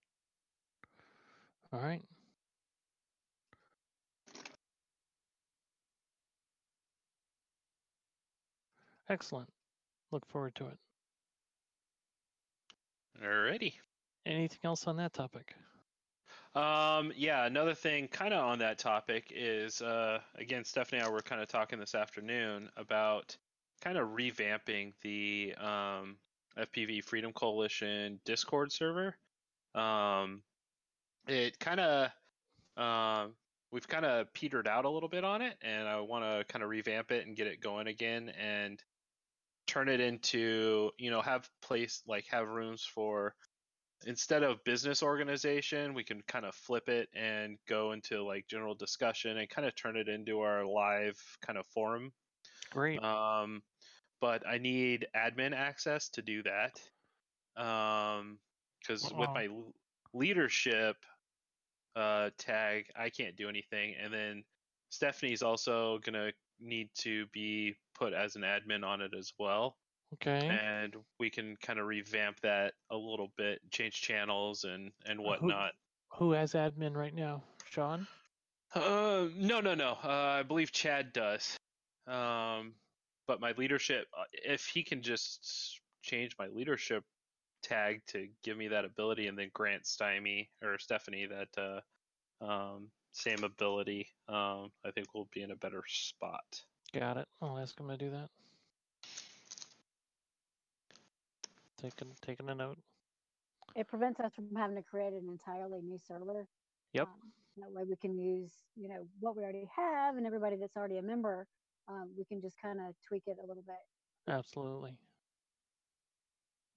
All 1.75 1.81
right. 1.81 2.01
Excellent. 9.09 9.49
Look 10.11 10.25
forward 10.25 10.55
to 10.55 10.67
it. 10.67 10.77
alrighty. 13.21 13.73
Anything 14.25 14.59
else 14.63 14.87
on 14.87 14.95
that 14.97 15.13
topic? 15.13 15.53
Um, 16.55 17.11
yeah, 17.13 17.45
another 17.45 17.73
thing 17.73 18.07
kind 18.07 18.33
of 18.33 18.45
on 18.45 18.59
that 18.59 18.77
topic 18.77 19.33
is 19.35 19.81
uh, 19.81 20.19
again, 20.35 20.63
Stephanie 20.63 20.99
and 20.99 21.09
I 21.09 21.11
were 21.11 21.21
kind 21.21 21.41
of 21.41 21.49
talking 21.49 21.77
this 21.77 21.93
afternoon 21.93 22.69
about 22.77 23.35
kind 23.81 23.97
of 23.97 24.09
revamping 24.09 24.93
the 25.01 25.53
um, 25.59 26.15
FPV 26.57 27.03
Freedom 27.03 27.33
Coalition 27.33 28.21
Discord 28.23 28.71
server. 28.71 29.17
Um, 29.75 30.41
it 31.27 31.59
kind 31.59 31.79
of 31.79 32.09
um, 32.77 33.33
we've 33.71 33.87
kind 33.87 34.05
of 34.05 34.31
petered 34.33 34.67
out 34.67 34.85
a 34.85 34.89
little 34.89 35.09
bit 35.09 35.23
on 35.23 35.41
it, 35.41 35.55
and 35.61 35.87
I 35.87 35.99
want 36.01 36.23
to 36.23 36.43
kind 36.51 36.63
of 36.63 36.69
revamp 36.69 37.11
it 37.11 37.25
and 37.25 37.35
get 37.35 37.47
it 37.47 37.61
going 37.61 37.87
again 37.87 38.31
and 38.39 38.81
turn 39.67 39.89
it 39.89 39.99
into 39.99 40.91
you 40.99 41.09
know 41.09 41.21
have 41.21 41.49
place 41.61 42.03
like 42.07 42.25
have 42.29 42.47
rooms 42.47 42.83
for 42.83 43.33
instead 44.05 44.43
of 44.43 44.63
business 44.63 45.01
organization 45.01 45.95
we 45.95 46.03
can 46.03 46.21
kind 46.27 46.45
of 46.45 46.53
flip 46.53 46.87
it 46.87 47.09
and 47.15 47.57
go 47.67 47.91
into 47.91 48.23
like 48.23 48.45
general 48.47 48.75
discussion 48.75 49.39
and 49.39 49.49
kind 49.49 49.67
of 49.67 49.75
turn 49.75 49.97
it 49.97 50.07
into 50.07 50.41
our 50.41 50.63
live 50.63 51.17
kind 51.43 51.57
of 51.57 51.65
forum 51.65 52.11
Great. 52.71 53.01
um, 53.03 53.63
but 54.21 54.47
I 54.47 54.57
need 54.57 55.07
admin 55.15 55.53
access 55.53 56.09
to 56.09 56.21
do 56.21 56.43
that. 56.43 57.61
Um, 57.61 58.39
because 58.81 59.03
with 59.03 59.29
my 59.33 59.47
leadership 60.13 60.95
uh, 61.95 62.29
tag, 62.37 62.85
I 62.95 63.09
can't 63.09 63.35
do 63.35 63.49
anything. 63.49 63.95
And 64.01 64.13
then 64.13 64.43
Stephanie's 64.89 65.41
also 65.41 65.99
gonna 66.03 66.31
need 66.59 66.89
to 66.95 67.25
be 67.33 67.75
put 67.97 68.13
as 68.13 68.35
an 68.35 68.43
admin 68.43 68.83
on 68.85 69.01
it 69.01 69.11
as 69.17 69.33
well. 69.39 69.77
okay. 70.13 70.47
And 70.47 70.95
we 71.19 71.29
can 71.29 71.57
kind 71.61 71.79
of 71.79 71.87
revamp 71.87 72.39
that 72.41 72.73
a 72.91 72.95
little 72.95 73.31
bit, 73.37 73.59
change 73.71 74.01
channels 74.01 74.63
and 74.63 74.91
and 75.05 75.19
whatnot. 75.19 75.71
Who 76.17 76.31
has 76.31 76.53
admin 76.53 76.95
right 76.95 77.13
now? 77.13 77.43
Sean? 77.69 78.07
Uh, 78.73 79.27
no, 79.35 79.61
no, 79.61 79.73
no. 79.73 79.97
Uh, 80.03 80.39
I 80.39 80.43
believe 80.43 80.71
Chad 80.71 81.13
does. 81.13 81.57
Um, 82.07 82.73
but 83.27 83.39
my 83.39 83.53
leadership, 83.57 84.07
uh, 84.17 84.23
if 84.31 84.65
he 84.65 84.83
can 84.83 85.01
just 85.01 85.79
change 86.03 86.35
my 86.37 86.47
leadership 86.47 87.03
tag 87.65 88.01
to 88.07 88.27
give 88.43 88.57
me 88.57 88.67
that 88.69 88.85
ability, 88.85 89.27
and 89.27 89.37
then 89.37 89.49
grant 89.53 89.85
Stymie 89.85 90.49
or 90.63 90.77
Stephanie 90.77 91.27
that 91.27 91.81
uh, 92.41 92.45
um, 92.45 92.87
same 93.11 93.43
ability, 93.43 94.07
um, 94.29 94.71
I 94.85 94.91
think 94.93 95.13
we'll 95.13 95.27
be 95.33 95.41
in 95.41 95.51
a 95.51 95.55
better 95.55 95.83
spot. 95.87 96.61
Got 96.93 97.17
it. 97.17 97.27
I'll 97.41 97.57
ask 97.57 97.79
him 97.79 97.89
to 97.89 97.97
do 97.97 98.11
that. 98.11 98.29
Taking 101.81 102.11
taking 102.21 102.49
a 102.49 102.55
note. 102.55 102.77
It 103.75 103.87
prevents 103.87 104.19
us 104.19 104.31
from 104.33 104.55
having 104.55 104.77
to 104.77 104.81
create 104.81 105.13
an 105.13 105.27
entirely 105.29 105.81
new 105.81 105.99
server. 106.07 106.47
Yep. 106.93 107.07
Um, 107.07 107.31
that 107.57 107.71
way 107.71 107.83
we 107.87 107.95
can 107.95 108.17
use, 108.17 108.51
you 108.75 108.87
know, 108.87 109.05
what 109.19 109.35
we 109.35 109.43
already 109.43 109.67
have 109.75 110.15
and 110.15 110.25
everybody 110.25 110.55
that's 110.55 110.75
already 110.77 110.97
a 110.97 111.01
member, 111.01 111.47
um, 111.87 112.09
we 112.17 112.23
can 112.25 112.41
just 112.41 112.55
kind 112.61 112.79
of 112.79 112.95
tweak 113.05 113.23
it 113.27 113.37
a 113.43 113.45
little 113.45 113.63
bit. 113.63 113.75
Absolutely. 114.27 114.91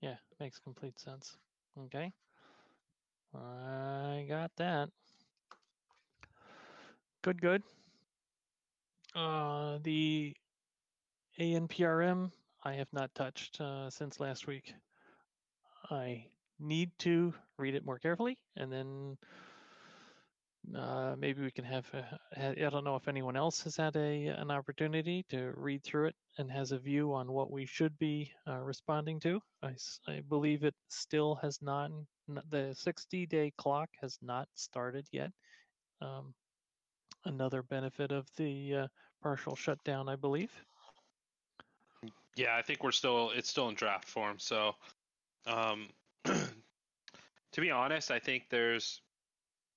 Yeah, 0.01 0.17
makes 0.41 0.59
complete 0.59 0.99
sense. 0.99 1.37
Okay. 1.87 2.13
I 3.35 4.27
got 4.29 4.51
that. 4.57 4.91
Good, 7.23 7.41
good. 7.41 7.63
Uh, 9.15 9.79
the 9.83 10.35
ANPRM 11.39 12.31
I 12.65 12.75
have 12.75 12.93
not 12.93 13.15
touched 13.15 13.61
uh, 13.61 13.91
since 13.91 14.21
last 14.21 14.47
week. 14.47 14.75
I 15.91 16.27
need 16.59 16.91
to 16.99 17.35
read 17.57 17.75
it 17.75 17.85
more 17.85 17.99
carefully 17.99 18.39
and 18.57 18.73
then 18.73 19.17
uh, 20.77 21.15
maybe 21.19 21.43
we 21.43 21.51
can 21.51 21.65
have, 21.65 21.87
uh, 21.95 22.03
ha- 22.37 22.55
I 22.57 22.71
don't 22.71 22.85
know 22.85 22.97
if 22.97 23.09
anyone 23.09 23.37
else 23.37 23.63
has 23.65 23.77
had 23.77 23.97
a, 23.97 24.27
an 24.27 24.51
opportunity 24.51 25.25
to 25.31 25.53
read 25.57 25.83
through 25.83 26.09
it 26.09 26.17
and 26.37 26.51
has 26.51 26.73
a 26.73 26.79
view 26.79 27.15
on 27.15 27.33
what 27.33 27.51
we 27.51 27.65
should 27.67 27.97
be 27.99 28.33
uh, 28.47 28.59
responding 28.59 29.21
to. 29.21 29.41
I, 29.63 29.75
I 30.07 30.21
believe 30.29 30.65
it 30.65 30.75
still 30.89 31.37
has 31.37 31.61
not, 31.63 31.91
the 32.51 32.75
60 32.77 33.27
day 33.27 33.53
clock 33.57 33.89
has 34.01 34.19
not 34.21 34.49
started 34.55 35.07
yet. 35.11 35.31
Um, 36.01 36.35
another 37.25 37.63
benefit 37.63 38.13
of 38.13 38.27
the 38.37 38.75
uh, 38.75 38.87
partial 39.23 39.57
shutdown, 39.57 40.09
I 40.09 40.17
believe. 40.17 40.51
Yeah, 42.37 42.57
I 42.57 42.63
think 42.63 42.85
we're 42.85 42.93
still 42.93 43.31
it's 43.35 43.49
still 43.49 43.69
in 43.69 43.75
draft 43.75 44.07
form. 44.07 44.39
So, 44.39 44.77
um, 45.47 45.89
to 46.25 47.61
be 47.61 47.71
honest, 47.71 48.13
I 48.13 48.21
think 48.21 48.45
there's 48.49 49.01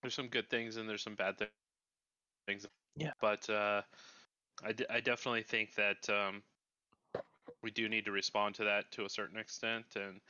there's 0.01 0.13
some 0.13 0.27
good 0.27 0.49
things 0.49 0.77
and 0.77 0.89
there's 0.89 1.03
some 1.03 1.15
bad 1.15 1.37
thi- 1.37 1.47
things. 2.47 2.65
Yeah. 2.95 3.13
But 3.19 3.49
uh, 3.49 3.83
I, 4.63 4.71
d- 4.73 4.85
I 4.89 4.99
definitely 4.99 5.43
think 5.43 5.75
that 5.75 6.09
um, 6.09 6.43
we 7.61 7.71
do 7.71 7.87
need 7.89 8.05
to 8.05 8.11
respond 8.11 8.55
to 8.55 8.65
that 8.65 8.91
to 8.91 9.05
a 9.05 9.09
certain 9.09 9.37
extent. 9.37 9.85
And 9.95 10.21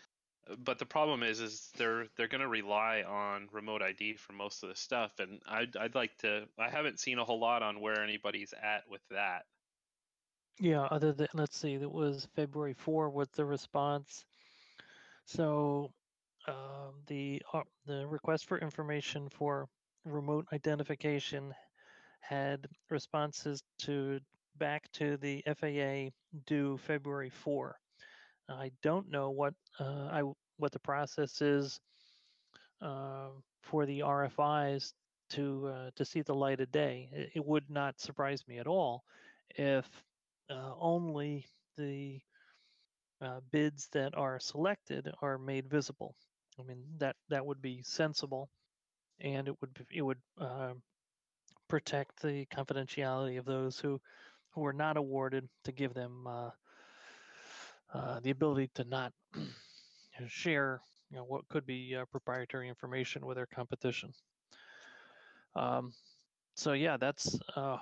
but 0.60 0.80
the 0.80 0.86
problem 0.86 1.24
is, 1.24 1.40
is 1.40 1.72
they're 1.78 2.08
they're 2.16 2.28
going 2.28 2.42
to 2.42 2.48
rely 2.48 3.04
on 3.04 3.48
remote 3.52 3.82
ID 3.82 4.16
for 4.16 4.34
most 4.34 4.64
of 4.64 4.70
the 4.70 4.76
stuff, 4.76 5.20
and 5.20 5.42
I'd 5.46 5.76
I'd 5.78 5.96
like 5.96 6.18
to. 6.20 6.48
I 6.58 6.70
haven't 6.70 7.00
seen 7.00 7.20
a 7.20 7.26
whole 7.26 7.40
lot 7.40 7.64
on 7.64 7.80
where 7.80 8.04
anybody's 8.04 8.54
at 8.54 8.90
with 8.90 9.02
that. 9.10 9.46
Yeah, 10.60 10.84
other 10.84 11.14
than 11.14 11.28
let's 11.34 11.58
see, 11.58 11.78
that 11.78 11.90
was 11.90 12.28
February 12.36 12.74
4 12.74 13.10
was 13.10 13.30
the 13.30 13.46
response. 13.46 14.26
So 15.26 15.94
um, 16.48 16.94
the 17.08 17.42
uh, 17.54 17.62
the 17.86 18.08
request 18.08 18.48
for 18.48 18.58
information 18.58 19.30
for 19.30 19.68
remote 20.06 20.48
identification 20.54 21.54
had 22.22 22.68
responses 22.90 23.64
to 23.80 24.20
back 24.58 24.92
to 24.94 25.18
the 25.18 25.44
FAA 25.60 26.10
due 26.48 26.78
February 26.78 27.30
4. 27.30 27.76
I 28.50 28.72
don't 28.84 29.10
know 29.10 29.30
what 29.30 29.54
uh, 29.80 30.10
I 30.12 30.24
what 30.58 30.72
the 30.72 30.80
process 30.80 31.42
is 31.42 31.80
uh, 32.82 33.30
for 33.64 33.86
the 33.86 34.00
RFIs 34.02 34.94
to 35.32 35.68
uh, 35.68 35.92
to 35.96 36.06
see 36.06 36.22
the 36.22 36.36
light 36.36 36.60
of 36.60 36.72
day. 36.72 37.10
It, 37.14 37.32
it 37.36 37.46
would 37.46 37.70
not 37.70 38.00
surprise 38.00 38.44
me 38.48 38.58
at 38.60 38.68
all 38.68 39.04
if 39.56 39.86
uh, 40.50 40.74
only 40.80 41.46
the 41.78 42.20
uh, 43.22 43.40
bids 43.52 43.88
that 43.94 44.16
are 44.18 44.40
selected 44.40 45.12
are 45.22 45.38
made 45.38 45.70
visible. 45.70 46.16
I 46.62 46.68
mean 46.68 46.84
that 47.00 47.16
that 47.30 47.46
would 47.46 47.62
be 47.62 47.82
sensible, 47.84 48.50
and 49.20 49.48
it 49.48 49.56
would 49.62 49.86
it 49.92 50.02
would 50.02 50.20
uh, 50.40 50.74
protect 51.68 52.22
the 52.22 52.46
confidentiality 52.48 53.40
of 53.40 53.46
those 53.46 53.80
who 53.80 54.00
who 54.52 54.66
are 54.66 54.74
not 54.74 54.98
awarded 54.98 55.48
to 55.64 55.72
give 55.72 55.94
them 55.94 56.28
uh, 56.28 56.50
uh, 57.94 58.20
the 58.22 58.32
ability 58.32 58.70
to 58.76 58.84
not 58.84 59.14
share 60.28 60.82
you 61.10 61.18
know 61.18 61.24
what 61.24 61.48
could 61.50 61.66
be 61.66 61.96
uh, 61.96 62.06
proprietary 62.12 62.70
information 62.70 63.26
with 63.26 63.38
their 63.38 63.48
competition. 63.48 64.14
Um, 65.56 65.94
so 66.56 66.74
yeah, 66.74 66.98
that's 66.98 67.40
uh, 67.56 67.78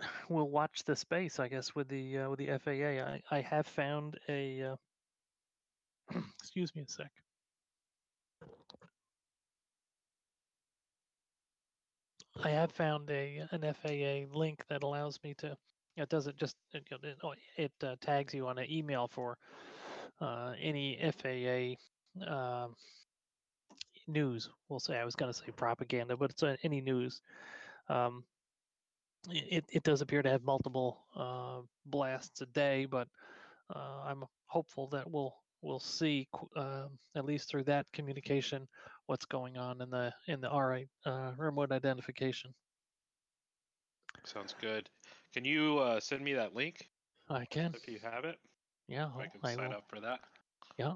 we'll 0.28 0.48
watch 0.48 0.84
the 0.84 0.96
space, 0.96 1.38
I 1.38 1.48
guess, 1.48 1.74
with 1.74 1.88
the 1.88 2.18
uh, 2.18 2.30
with 2.30 2.38
the 2.38 2.58
FAA. 2.58 3.04
I, 3.04 3.22
I 3.30 3.40
have 3.42 3.66
found 3.66 4.18
a 4.28 4.62
uh, 4.62 4.76
excuse 6.42 6.74
me 6.74 6.82
a 6.82 6.90
sec. 6.90 7.10
I 12.42 12.50
have 12.50 12.72
found 12.72 13.10
a 13.10 13.42
an 13.50 13.62
FAA 13.74 14.36
link 14.36 14.64
that 14.68 14.82
allows 14.82 15.18
me 15.22 15.34
to. 15.38 15.56
It 15.96 16.08
doesn't 16.08 16.36
just 16.36 16.56
it, 16.72 16.84
it, 17.02 17.18
oh, 17.22 17.34
it 17.56 17.72
uh, 17.82 17.96
tags 18.00 18.32
you 18.32 18.46
on 18.46 18.58
an 18.58 18.70
email 18.70 19.08
for 19.08 19.36
uh, 20.20 20.54
any 20.60 20.98
FAA 21.18 21.74
um, 22.32 22.74
news. 24.06 24.48
We'll 24.68 24.80
say 24.80 24.96
I 24.98 25.04
was 25.04 25.16
going 25.16 25.32
to 25.32 25.38
say 25.38 25.50
propaganda, 25.56 26.16
but 26.16 26.30
it's 26.30 26.42
uh, 26.42 26.56
any 26.62 26.80
news. 26.80 27.20
Um, 27.88 28.24
it 29.28 29.64
it 29.70 29.82
does 29.82 30.00
appear 30.00 30.22
to 30.22 30.30
have 30.30 30.44
multiple 30.44 31.04
uh, 31.16 31.60
blasts 31.86 32.40
a 32.40 32.46
day, 32.46 32.86
but 32.86 33.08
uh, 33.74 34.02
I'm 34.06 34.24
hopeful 34.46 34.88
that 34.88 35.10
we'll 35.10 35.34
we'll 35.62 35.80
see 35.80 36.26
um 36.56 36.88
at 37.14 37.26
least 37.26 37.50
through 37.50 37.64
that 37.64 37.86
communication 37.92 38.66
what's 39.10 39.26
going 39.26 39.58
on 39.58 39.82
in 39.82 39.90
the 39.90 40.14
in 40.28 40.40
the 40.40 40.48
RI 40.48 40.88
uh, 41.04 41.32
remote 41.36 41.72
identification. 41.72 42.54
Sounds 44.24 44.54
good. 44.60 44.88
Can 45.32 45.44
you 45.44 45.78
uh, 45.78 46.00
send 46.00 46.22
me 46.22 46.34
that 46.34 46.54
link 46.54 46.88
I 47.28 47.44
can, 47.46 47.74
if 47.74 47.88
you 47.88 47.98
have 48.02 48.24
it? 48.24 48.38
yeah, 48.88 49.10
I 49.18 49.26
can 49.26 49.44
I 49.44 49.54
sign 49.54 49.70
will. 49.70 49.72
up 49.72 49.84
for 49.88 50.00
that. 50.00 50.20
Yeah. 50.78 50.94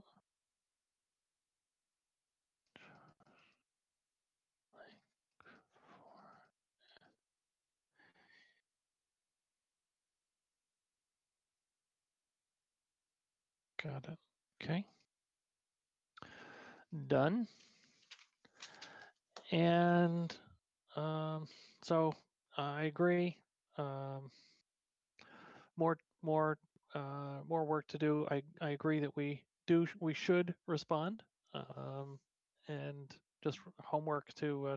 Got 13.83 14.07
it. 14.09 14.19
Okay. 14.63 14.87
Done. 17.09 17.49
And 19.55 20.37
um, 20.97 21.47
so 21.83 22.13
I 22.59 22.85
agree. 22.85 23.39
Um, 23.79 24.31
more, 25.77 25.99
more, 26.23 26.59
uh, 26.95 27.41
more 27.49 27.65
work 27.65 27.87
to 27.89 27.99
do. 27.99 28.27
I, 28.31 28.43
I 28.61 28.71
agree 28.71 29.01
that 29.01 29.17
we 29.17 29.43
do, 29.67 29.87
we 30.01 30.15
should 30.15 30.55
respond. 30.67 31.23
Um, 31.55 32.19
and 32.69 33.11
just 33.43 33.61
homework 33.85 34.33
to, 34.37 34.67
uh, 34.69 34.77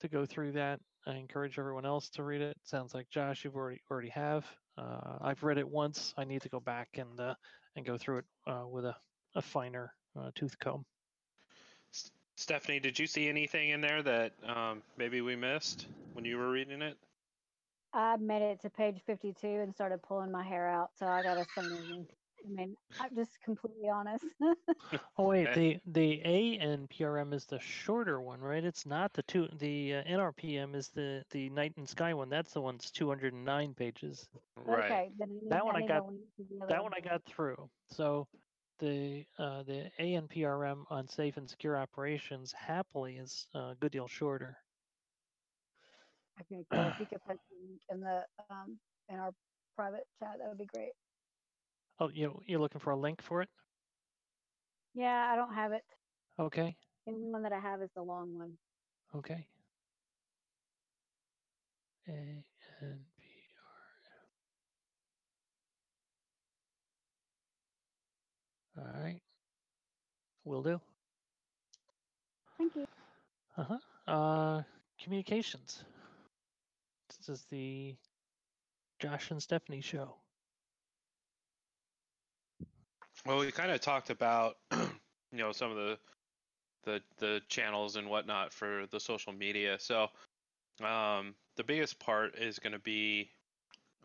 to 0.00 0.08
go 0.08 0.26
through 0.26 0.52
that. 0.52 0.80
I 1.06 1.16
encourage 1.16 1.58
everyone 1.58 1.86
else 1.86 2.10
to 2.10 2.24
read 2.24 2.42
it. 2.42 2.58
Sounds 2.64 2.94
like 2.94 3.10
Josh, 3.10 3.44
you've 3.44 3.56
already 3.56 3.82
already 3.90 4.10
have. 4.10 4.46
Uh, 4.78 5.18
I've 5.22 5.44
read 5.44 5.58
it 5.58 5.68
once. 5.68 6.14
I 6.18 6.24
need 6.24 6.42
to 6.42 6.50
go 6.50 6.60
back 6.60 6.88
and 6.98 7.20
uh, 7.20 7.34
and 7.76 7.86
go 7.86 7.98
through 7.98 8.18
it 8.20 8.26
uh, 8.48 8.66
with 8.68 8.86
a, 8.86 8.96
a 9.36 9.42
finer 9.42 9.92
uh, 10.18 10.32
tooth 10.34 10.58
comb. 10.58 10.84
S- 12.36 12.42
Stephanie, 12.42 12.80
did 12.80 12.98
you 12.98 13.06
see 13.06 13.28
anything 13.28 13.70
in 13.70 13.80
there 13.80 14.02
that 14.02 14.32
um, 14.46 14.82
maybe 14.96 15.20
we 15.20 15.36
missed 15.36 15.86
when 16.12 16.24
you 16.24 16.38
were 16.38 16.50
reading 16.50 16.82
it? 16.82 16.96
I 17.92 18.16
made 18.16 18.42
it 18.42 18.60
to 18.62 18.70
page 18.70 19.00
52 19.06 19.46
and 19.46 19.74
started 19.74 20.02
pulling 20.02 20.30
my 20.30 20.44
hair 20.44 20.68
out, 20.68 20.90
so 20.98 21.06
I 21.06 21.22
got 21.22 21.34
to 21.34 21.46
send 21.54 21.72
it. 21.72 22.06
I 22.44 22.48
mean, 22.48 22.76
I'm 23.00 23.14
just 23.16 23.32
completely 23.44 23.88
honest. 23.88 24.24
Oh 25.18 25.24
wait, 25.24 25.48
Okay. 25.48 25.80
the 25.84 26.20
the 26.20 26.58
ANPRM 26.60 27.32
is 27.34 27.44
the 27.46 27.58
shorter 27.58 28.20
one, 28.20 28.40
right? 28.40 28.62
It's 28.64 28.86
not 28.86 29.12
the 29.14 29.22
two. 29.24 29.48
The 29.58 29.96
uh, 29.96 30.02
NRPM 30.04 30.76
is 30.76 30.88
the 30.90 31.24
the 31.30 31.48
night 31.50 31.72
and 31.76 31.88
sky 31.88 32.14
one. 32.14 32.28
That's 32.28 32.52
the 32.52 32.60
one 32.60 32.76
that's 32.76 32.90
209 32.92 33.74
pages. 33.74 34.28
Right. 34.64 34.84
Okay, 34.84 35.10
then 35.18 35.40
That 35.48 35.64
one 35.64 35.74
I 35.74 35.80
need 35.80 35.88
got- 35.88 36.02
a 36.02 36.06
link 36.06 36.20
to 36.36 36.44
the 36.48 36.62
other 36.62 36.72
That 36.72 36.82
one 36.84 36.92
I 36.94 37.00
got 37.00 37.24
through. 37.24 37.68
So 37.88 38.28
the 38.78 39.26
uh, 39.38 39.62
the 39.62 39.90
ANPRM 39.98 40.84
on 40.90 41.08
safe 41.08 41.36
and 41.36 41.48
secure 41.48 41.76
operations 41.76 42.52
happily 42.52 43.16
is 43.18 43.46
a 43.54 43.74
good 43.78 43.92
deal 43.92 44.08
shorter. 44.08 44.58
Okay, 46.40 46.64
cool. 46.70 46.88
If 46.88 46.98
you 46.98 47.06
could 47.06 47.22
put 47.24 47.38
the 47.50 47.56
link 47.68 47.80
in 47.90 48.00
the 48.00 48.24
um 48.50 48.78
in 49.08 49.16
our 49.16 49.32
private 49.76 50.06
chat, 50.18 50.38
that 50.38 50.48
would 50.48 50.58
be 50.58 50.66
great. 50.66 50.92
Oh, 52.00 52.08
you 52.08 52.42
you're 52.46 52.60
looking 52.60 52.80
for 52.80 52.90
a 52.90 52.96
link 52.96 53.22
for 53.22 53.42
it? 53.42 53.50
Yeah, 54.94 55.30
I 55.32 55.36
don't 55.36 55.54
have 55.54 55.72
it. 55.72 55.82
Okay, 56.38 56.76
The 57.06 57.12
only 57.12 57.28
one 57.30 57.42
that 57.42 57.52
I 57.52 57.60
have 57.60 57.82
is 57.82 57.90
the 57.94 58.02
long 58.02 58.34
one. 58.38 58.58
okay. 59.14 59.48
A 62.08 62.44
All 68.78 69.02
right. 69.02 69.20
Will 70.44 70.62
do. 70.62 70.80
Thank 72.58 72.76
you. 72.76 72.86
Uh-huh. 73.56 74.12
Uh 74.12 74.62
communications. 75.02 75.82
This 77.08 77.28
is 77.28 77.46
the 77.50 77.94
Josh 78.98 79.30
and 79.30 79.42
Stephanie 79.42 79.80
show. 79.80 80.14
Well, 83.24 83.38
we 83.38 83.50
kind 83.50 83.70
of 83.72 83.80
talked 83.80 84.10
about, 84.10 84.56
you 84.72 84.88
know, 85.32 85.52
some 85.52 85.70
of 85.70 85.76
the 85.76 85.98
the 86.84 87.02
the 87.18 87.40
channels 87.48 87.96
and 87.96 88.08
whatnot 88.08 88.52
for 88.52 88.84
the 88.90 89.00
social 89.00 89.32
media. 89.32 89.76
So, 89.80 90.08
um, 90.84 91.34
the 91.56 91.64
biggest 91.64 91.98
part 91.98 92.36
is 92.38 92.58
going 92.58 92.74
to 92.74 92.78
be 92.78 93.30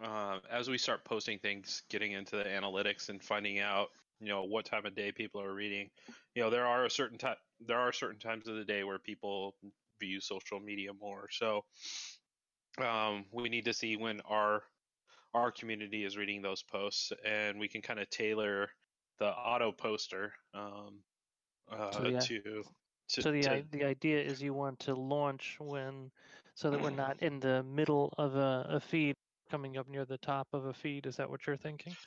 uh, 0.03 0.39
as 0.49 0.69
we 0.69 0.77
start 0.77 1.03
posting 1.03 1.37
things, 1.39 1.83
getting 1.89 2.13
into 2.13 2.35
the 2.35 2.45
analytics 2.45 3.09
and 3.09 3.21
finding 3.21 3.59
out, 3.59 3.89
you 4.21 4.29
know, 4.29 4.45
what 4.45 4.65
time 4.65 4.85
of 4.87 4.95
day 4.95 5.13
people 5.13 5.41
are 5.41 5.53
reading. 5.53 5.91
You 6.35 6.43
know, 6.43 6.51
there 6.51 6.67
are 6.67 6.85
a 6.85 6.91
certain 6.91 7.19
time 7.19 7.37
there 7.59 7.79
are 7.79 7.93
certain 7.93 8.19
times 8.19 8.47
of 8.47 8.57
the 8.57 8.65
day 8.65 8.85
where 8.85 8.99
people 8.99 9.57
view 9.99 10.21
social 10.21 10.59
media 10.61 10.93
more. 10.93 11.29
So, 11.31 11.65
um, 12.79 13.27
we 13.31 13.49
need 13.49 13.65
to 13.65 13.73
see 13.73 13.97
when 13.97 14.21
our 14.21 14.63
our 15.33 15.51
community 15.51 16.05
is 16.05 16.17
reading 16.17 16.41
those 16.41 16.63
posts, 16.63 17.13
and 17.25 17.59
we 17.59 17.69
can 17.69 17.81
kind 17.81 17.99
of 17.99 18.09
tailor 18.09 18.71
the 19.19 19.27
auto 19.29 19.71
poster 19.73 20.35
um, 20.53 21.05
uh, 21.69 21.75
So 21.91 22.15
i- 22.15 22.29
to, 22.29 22.63
to 23.09 23.23
so 23.23 23.31
the 23.31 23.47
to- 23.47 23.63
the 23.69 23.83
idea 23.85 24.21
is 24.23 24.41
you 24.41 24.53
want 24.53 24.79
to 24.81 24.95
launch 24.95 25.59
when 25.59 26.11
so 26.55 26.71
that 26.71 26.79
we're 26.81 26.89
not 26.91 27.19
in 27.21 27.39
the 27.41 27.63
middle 27.63 28.13
of 28.17 28.35
a, 28.35 28.65
a 28.69 28.79
feed 28.81 29.15
coming 29.49 29.77
up 29.77 29.87
near 29.87 30.05
the 30.05 30.17
top 30.17 30.53
of 30.53 30.65
a 30.65 30.73
feed. 30.73 31.05
Is 31.07 31.17
that 31.17 31.29
what 31.29 31.47
you're 31.47 31.57
thinking? 31.57 31.97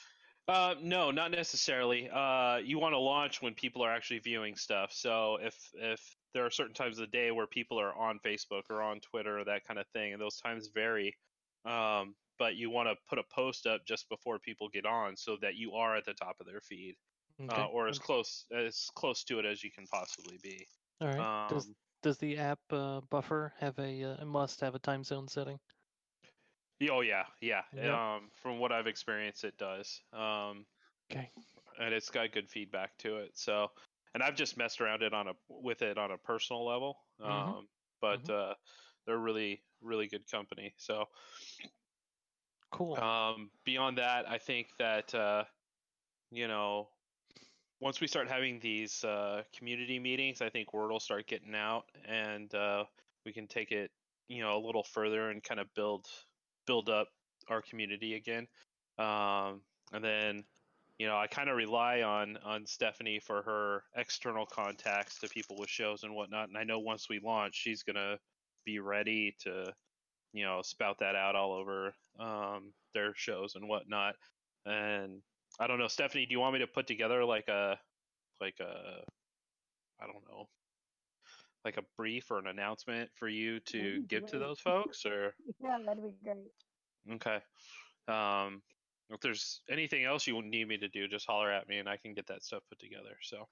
Uh, 0.46 0.74
no, 0.80 1.10
not 1.10 1.30
necessarily. 1.30 2.10
Uh, 2.10 2.56
you 2.58 2.78
want 2.78 2.92
to 2.92 2.98
launch 2.98 3.40
when 3.40 3.54
people 3.54 3.82
are 3.82 3.90
actually 3.92 4.18
viewing 4.18 4.56
stuff. 4.56 4.92
So 4.92 5.36
if 5.36 5.70
if 5.74 6.16
there 6.34 6.44
are 6.44 6.50
certain 6.50 6.74
times 6.74 6.98
of 6.98 7.06
the 7.06 7.16
day 7.16 7.30
where 7.30 7.46
people 7.46 7.80
are 7.80 7.94
on 7.94 8.18
Facebook 8.18 8.64
or 8.68 8.82
on 8.82 9.00
Twitter 9.00 9.38
or 9.38 9.44
that 9.44 9.64
kind 9.64 9.78
of 9.80 9.86
thing, 9.88 10.12
and 10.12 10.20
those 10.20 10.36
times 10.36 10.68
vary. 10.68 11.16
Um, 11.64 12.16
but 12.38 12.56
you 12.56 12.68
want 12.68 12.88
to 12.88 12.96
put 13.08 13.18
a 13.18 13.24
post 13.24 13.66
up 13.66 13.86
just 13.86 14.08
before 14.08 14.38
people 14.38 14.68
get 14.68 14.84
on, 14.84 15.16
so 15.16 15.36
that 15.40 15.54
you 15.54 15.72
are 15.74 15.96
at 15.96 16.04
the 16.04 16.14
top 16.14 16.40
of 16.40 16.46
their 16.46 16.60
feed, 16.60 16.96
Okay. 17.40 17.62
uh, 17.62 17.66
or 17.68 17.88
as 17.88 17.98
close 17.98 18.46
as 18.52 18.90
close 18.94 19.24
to 19.24 19.38
it 19.38 19.46
as 19.46 19.62
you 19.64 19.70
can 19.70 19.86
possibly 19.86 20.38
be. 20.42 20.66
All 21.00 21.08
right. 21.08 21.30
does 21.46 21.66
Um, 21.66 21.76
does 22.02 22.18
the 22.18 22.36
app 22.38 22.60
uh, 22.70 23.00
buffer 23.02 23.54
have 23.58 23.78
a 23.78 24.02
uh, 24.04 24.22
it 24.22 24.26
must 24.26 24.60
have 24.60 24.74
a 24.74 24.78
time 24.78 25.04
zone 25.04 25.28
setting? 25.28 25.58
Oh 26.82 27.00
yeah, 27.00 27.26
yeah. 27.40 27.64
Um, 28.16 28.30
from 28.34 28.58
what 28.58 28.72
I've 28.72 28.86
experienced, 28.86 29.44
it 29.44 29.56
does. 29.56 30.02
Um, 30.12 30.66
Okay. 31.10 31.32
and 31.78 31.94
it's 31.94 32.10
got 32.10 32.32
good 32.32 32.48
feedback 32.50 32.96
to 32.98 33.18
it. 33.18 33.36
So, 33.36 33.68
and 34.14 34.22
I've 34.22 34.36
just 34.36 34.56
messed 34.56 34.80
around 34.80 35.02
it 35.02 35.12
on 35.12 35.28
a 35.28 35.34
with 35.48 35.82
it 35.82 35.98
on 35.98 36.10
a 36.10 36.18
personal 36.18 36.64
level. 36.64 36.98
Mhm. 37.24 37.56
Um, 37.58 37.68
but 38.00 38.28
uh, 38.30 38.54
they're 39.06 39.18
really 39.18 39.64
really 39.80 40.08
good 40.08 40.26
company. 40.30 40.74
So, 40.78 41.06
Cool. 42.70 43.00
um, 43.00 43.50
beyond 43.64 43.98
that, 43.98 44.28
I 44.28 44.38
think 44.38 44.68
that 44.78 45.14
uh, 45.14 45.44
you 46.30 46.48
know, 46.48 46.90
once 47.80 48.00
we 48.00 48.06
start 48.08 48.28
having 48.28 48.60
these 48.60 49.04
uh, 49.04 49.44
community 49.54 49.98
meetings, 49.98 50.42
I 50.42 50.50
think 50.50 50.72
word 50.72 50.90
will 50.90 51.00
start 51.00 51.26
getting 51.28 51.54
out, 51.54 51.90
and 52.04 52.54
uh, 52.54 52.86
we 53.26 53.32
can 53.32 53.48
take 53.48 53.72
it 53.72 53.92
you 54.28 54.42
know 54.42 54.58
a 54.58 54.64
little 54.64 54.84
further 54.84 55.30
and 55.30 55.42
kind 55.42 55.60
of 55.60 55.74
build 55.74 56.06
build 56.66 56.88
up 56.88 57.08
our 57.48 57.62
community 57.62 58.14
again. 58.14 58.46
Um, 58.98 59.60
and 59.92 60.02
then 60.02 60.44
you 60.98 61.06
know, 61.08 61.16
I 61.16 61.26
kind 61.26 61.48
of 61.48 61.56
rely 61.56 62.02
on 62.02 62.38
on 62.44 62.66
Stephanie 62.66 63.18
for 63.18 63.42
her 63.42 63.82
external 63.96 64.46
contacts 64.46 65.18
to 65.20 65.28
people 65.28 65.56
with 65.58 65.68
shows 65.68 66.04
and 66.04 66.14
whatnot. 66.14 66.48
And 66.48 66.56
I 66.56 66.64
know 66.64 66.78
once 66.78 67.08
we 67.08 67.18
launch, 67.18 67.54
she's 67.54 67.82
gonna 67.82 68.18
be 68.64 68.78
ready 68.78 69.34
to, 69.40 69.72
you 70.32 70.44
know, 70.44 70.62
spout 70.62 70.98
that 71.00 71.16
out 71.16 71.34
all 71.34 71.52
over 71.52 71.94
um, 72.18 72.72
their 72.94 73.12
shows 73.16 73.54
and 73.56 73.68
whatnot. 73.68 74.14
And 74.66 75.20
I 75.58 75.66
don't 75.66 75.78
know, 75.78 75.88
Stephanie, 75.88 76.26
do 76.26 76.32
you 76.32 76.40
want 76.40 76.54
me 76.54 76.60
to 76.60 76.66
put 76.66 76.86
together 76.86 77.24
like 77.24 77.48
a, 77.48 77.78
like 78.40 78.58
a, 78.60 79.02
I 80.00 80.06
don't 80.06 80.24
know, 80.28 80.48
like 81.64 81.76
a 81.76 81.84
brief 81.96 82.30
or 82.30 82.38
an 82.38 82.46
announcement 82.46 83.10
for 83.14 83.28
you 83.28 83.60
to 83.60 84.02
give 84.08 84.26
to 84.26 84.38
those 84.38 84.60
folks, 84.60 85.04
or 85.06 85.34
Yeah, 85.62 85.78
that'd 85.84 86.02
be 86.02 86.14
great. 86.22 86.52
okay. 87.14 87.38
Um, 88.06 88.62
if 89.10 89.20
there's 89.20 89.62
anything 89.70 90.04
else 90.04 90.26
you 90.26 90.40
need 90.42 90.68
me 90.68 90.78
to 90.78 90.88
do, 90.88 91.08
just 91.08 91.26
holler 91.26 91.50
at 91.50 91.68
me 91.68 91.78
and 91.78 91.88
I 91.88 91.96
can 91.96 92.14
get 92.14 92.26
that 92.28 92.42
stuff 92.42 92.62
put 92.68 92.78
together. 92.78 93.16
So, 93.22 93.48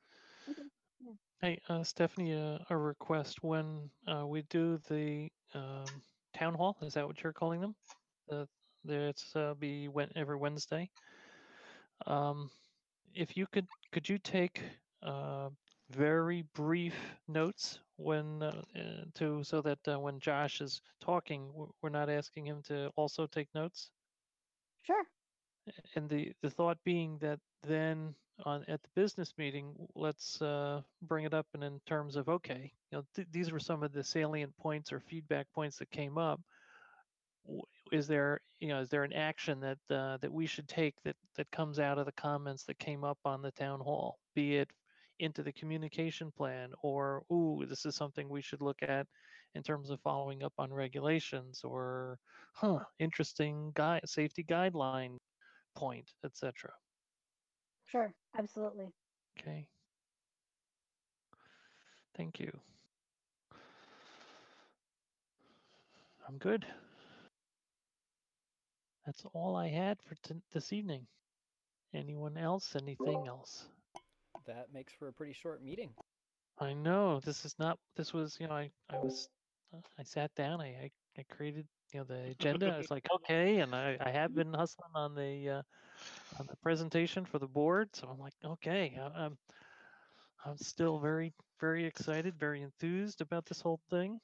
Hey, 1.40 1.61
uh, 1.68 1.83
Stephanie, 1.83 2.35
uh, 2.35 2.59
a 2.70 2.77
request 2.77 3.42
when 3.42 3.90
uh, 4.07 4.25
we 4.27 4.42
do 4.42 4.79
the 4.88 5.29
um, 5.55 5.85
town 6.35 6.55
hall. 6.55 6.77
Is 6.83 6.94
that 6.94 7.07
what 7.07 7.22
you're 7.22 7.33
calling 7.33 7.61
them? 7.61 7.75
Uh, 8.31 8.44
there 8.85 9.09
it's 9.09 9.35
uh, 9.35 9.55
be 9.59 9.88
when, 9.88 10.09
every 10.14 10.37
Wednesday. 10.37 10.88
Um, 12.07 12.51
if 13.14 13.37
you 13.37 13.46
could, 13.53 13.66
could 13.90 14.09
you 14.09 14.18
take 14.18 14.62
uh, 15.03 15.48
very 15.90 16.44
brief 16.55 16.94
notes 17.27 17.81
when 17.96 18.42
uh, 18.42 18.62
uh, 18.76 19.05
to 19.14 19.42
so 19.44 19.61
that 19.62 19.78
uh, 19.88 19.98
when 19.98 20.18
Josh 20.20 20.61
is 20.61 20.81
talking, 21.00 21.50
we're 21.83 21.90
not 21.90 22.11
asking 22.11 22.46
him 22.46 22.62
to 22.64 22.90
also 22.96 23.26
take 23.26 23.48
notes. 23.55 23.90
Sure. 24.83 25.05
And 25.94 26.09
the 26.09 26.33
the 26.42 26.50
thought 26.50 26.78
being 26.85 27.18
that 27.18 27.38
then 27.62 28.14
on 28.44 28.64
at 28.68 28.83
the 28.83 28.88
business 28.94 29.35
meeting, 29.38 29.74
let's 29.94 30.40
uh, 30.42 30.83
bring 31.02 31.24
it 31.24 31.35
up 31.35 31.46
and 31.55 31.62
in 31.62 31.81
terms 31.87 32.16
of 32.16 32.28
okay, 32.28 32.72
you 32.90 32.98
know, 32.98 33.05
th- 33.14 33.28
these 33.31 33.52
were 33.52 33.61
some 33.61 33.83
of 33.83 33.92
the 33.92 34.02
salient 34.02 34.57
points 34.57 34.92
or 34.92 35.00
feedback 35.00 35.46
points 35.52 35.78
that 35.78 35.90
came 35.90 36.18
up. 36.18 36.40
Is 37.92 38.09
there 38.09 38.40
you 38.59 38.68
know 38.68 38.81
is 38.81 38.88
there 38.88 39.05
an 39.05 39.12
action 39.12 39.61
that 39.61 39.78
uh, 39.90 40.16
that 40.18 40.33
we 40.33 40.46
should 40.46 40.68
take 40.68 41.00
that 41.02 41.16
that 41.37 41.50
comes 41.50 41.78
out 41.78 41.98
of 41.98 42.07
the 42.07 42.12
comments 42.12 42.64
that 42.64 42.78
came 42.78 43.05
up 43.05 43.18
on 43.24 43.42
the 43.42 43.52
town 43.52 43.81
hall, 43.81 44.18
be 44.35 44.57
it 44.57 44.70
into 45.18 45.42
the 45.42 45.53
communication 45.53 46.31
plan 46.33 46.70
or 46.83 47.22
ooh 47.33 47.64
this 47.68 47.85
is 47.87 47.94
something 47.96 48.29
we 48.29 48.42
should 48.42 48.61
look 48.62 48.83
at 48.83 49.07
in 49.55 49.62
terms 49.62 49.90
of 49.90 50.01
following 50.01 50.42
up 50.42 50.53
on 50.59 50.72
regulations 50.72 51.62
or 51.64 52.18
huh 52.55 52.81
interesting 52.98 53.72
guy 53.75 54.01
safety 54.05 54.44
guideline 54.44 55.18
point 55.75 56.11
etc 56.25 56.70
Sure. 57.87 58.14
Absolutely. 58.37 58.92
okay. 59.38 59.68
Thank 62.14 62.40
you. 62.40 62.61
I'm 66.29 66.38
good. 66.38 66.66
That's 69.07 69.25
all 69.33 69.57
i 69.57 69.68
had 69.68 70.01
for 70.03 70.14
t- 70.16 70.42
this 70.53 70.72
evening. 70.72 71.07
Anyone 71.94 72.37
else? 72.37 72.75
Anything 72.77 73.27
else 73.27 73.66
That 74.46 74.68
makes 74.72 74.92
for 74.92 75.09
a 75.09 75.12
pretty 75.12 75.33
short 75.33 75.62
meeting. 75.62 75.90
i 76.59 76.72
know 76.72 77.20
this 77.20 77.44
is 77.44 77.55
not 77.59 77.78
this 77.96 78.12
was 78.12 78.37
you 78.40 78.46
know 78.46 78.55
i 78.55 78.70
i 78.90 78.96
was 78.96 79.28
uh, 79.74 79.81
i 79.98 80.02
sat 80.02 80.35
down 80.35 80.61
i 80.61 80.66
i, 80.66 80.90
I 81.18 81.24
created 81.31 81.66
you 81.92 82.00
know 82.00 82.05
the 82.05 82.31
agenda 82.31 82.72
I 82.72 82.78
was 82.78 82.90
like 82.90 83.07
okay 83.14 83.61
and 83.61 83.74
i 83.74 83.96
i 84.00 84.11
have 84.11 84.35
been 84.35 84.52
hustling 84.52 84.90
on 84.94 85.14
the 85.14 85.48
uh 85.48 85.62
on 86.38 86.46
the 86.46 86.57
presentation 86.62 87.24
for 87.24 87.38
the 87.38 87.46
board 87.46 87.88
so 87.94 88.09
i'm 88.09 88.18
like 88.18 88.35
okay 88.44 88.98
I, 89.00 89.24
i'm 89.24 89.38
i'm 90.44 90.57
still 90.59 90.98
very 90.98 91.33
very 91.61 91.85
excited 91.85 92.38
very 92.38 92.62
enthused 92.62 93.20
about 93.20 93.46
this 93.46 93.61
whole 93.61 93.81
thing 93.90 94.20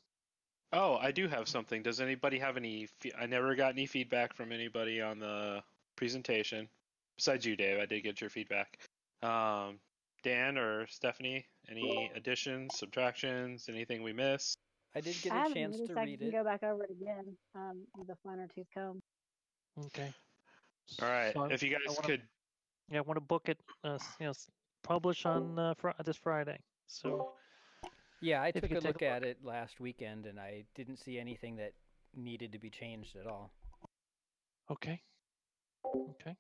oh, 0.73 0.97
I 0.97 1.13
do 1.13 1.29
have 1.29 1.49
something. 1.49 1.83
Does 1.83 2.01
anybody 2.01 2.39
have 2.39 2.57
any? 2.57 2.87
Fe- 3.01 3.13
I 3.19 3.27
never 3.27 3.55
got 3.55 3.73
any 3.73 3.87
feedback 3.87 4.35
from 4.35 4.53
anybody 4.53 5.01
on 5.01 5.19
the 5.19 5.63
presentation. 5.97 6.69
Besides 7.17 7.47
you, 7.47 7.57
Dave, 7.57 7.81
I 7.81 7.87
did 7.87 8.03
get 8.03 8.21
your 8.21 8.31
feedback. 8.31 8.79
Um, 9.23 9.79
Dan 10.23 10.59
or 10.59 10.87
Stephanie, 10.89 11.47
any 11.71 12.11
additions, 12.15 12.77
subtractions, 12.79 13.69
anything 13.69 14.03
we 14.03 14.13
missed? 14.13 14.59
I 14.95 15.01
did 15.01 15.17
get 15.23 15.33
I 15.33 15.37
a 15.37 15.39
haven't 15.41 15.55
chance 15.55 15.73
noticed. 15.79 15.93
to 15.95 16.01
I 16.01 16.05
read 16.05 16.19
can 16.19 16.29
it. 16.29 16.33
go 16.33 16.45
back 16.45 16.63
over 16.63 16.85
it 16.85 16.91
again 16.91 17.37
um, 17.55 17.87
with 17.97 18.09
a 18.11 18.17
finer 18.25 18.49
tooth 18.55 18.67
comb. 18.75 19.01
okay 19.87 20.13
All 21.03 21.09
right. 21.09 21.33
So 21.35 21.45
if 21.45 21.63
you 21.63 21.71
guys 21.71 21.81
wanna- 21.87 22.01
could, 22.03 22.23
yeah 22.91 22.99
i 22.99 23.03
want 23.03 23.17
to 23.19 23.21
book 23.21 23.49
it 23.51 23.59
uh 23.85 23.99
you 24.19 24.27
know 24.27 24.33
publish 24.83 25.27
on 25.27 25.59
uh, 25.59 25.75
fr- 25.75 25.91
this 26.07 26.17
friday 26.17 26.59
so 26.87 27.33
Yeah, 28.23 28.43
I 28.43 28.51
took 28.51 28.65
a 28.65 28.69
could 28.69 28.81
take 28.81 28.85
look 28.95 29.03
at 29.03 29.23
it 29.25 29.45
last 29.45 29.79
weekend 29.79 30.25
and 30.27 30.41
I 30.41 30.65
didn't 30.75 30.97
see 30.97 31.19
anything 31.19 31.57
that 31.57 31.73
needed 32.17 32.51
to 32.53 32.59
be 32.59 32.71
changed 32.71 33.15
at 33.15 33.27
all. 33.29 33.53
Okay. 34.71 35.01
Okay. 35.85 36.35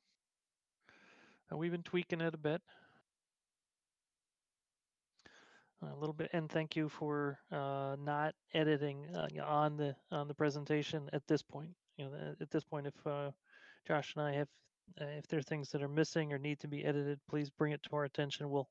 Uh, 1.52 1.56
we've 1.56 1.70
been 1.70 1.82
tweaking 1.84 2.20
it 2.20 2.34
a 2.34 2.38
bit. 2.38 2.60
A 5.82 5.96
little 5.98 6.12
bit. 6.12 6.30
And 6.32 6.50
thank 6.50 6.76
you 6.76 6.88
for 6.88 7.38
uh, 7.52 7.96
not 8.00 8.34
editing 8.54 9.06
uh, 9.14 9.28
on 9.44 9.76
the 9.76 9.94
on 10.10 10.28
the 10.28 10.34
presentation 10.34 11.08
at 11.12 11.26
this 11.26 11.42
point. 11.42 11.70
You 11.96 12.06
know, 12.06 12.34
at 12.40 12.50
this 12.50 12.64
point, 12.64 12.86
if 12.86 13.06
uh, 13.06 13.30
Josh 13.86 14.14
and 14.16 14.24
I 14.24 14.32
have 14.34 14.48
uh, 15.00 15.04
if 15.18 15.26
there 15.28 15.38
are 15.38 15.42
things 15.42 15.70
that 15.70 15.82
are 15.82 15.88
missing 15.88 16.32
or 16.32 16.38
need 16.38 16.60
to 16.60 16.68
be 16.68 16.84
edited, 16.84 17.20
please 17.28 17.50
bring 17.50 17.72
it 17.72 17.82
to 17.84 17.96
our 17.96 18.04
attention. 18.04 18.50
We'll 18.50 18.68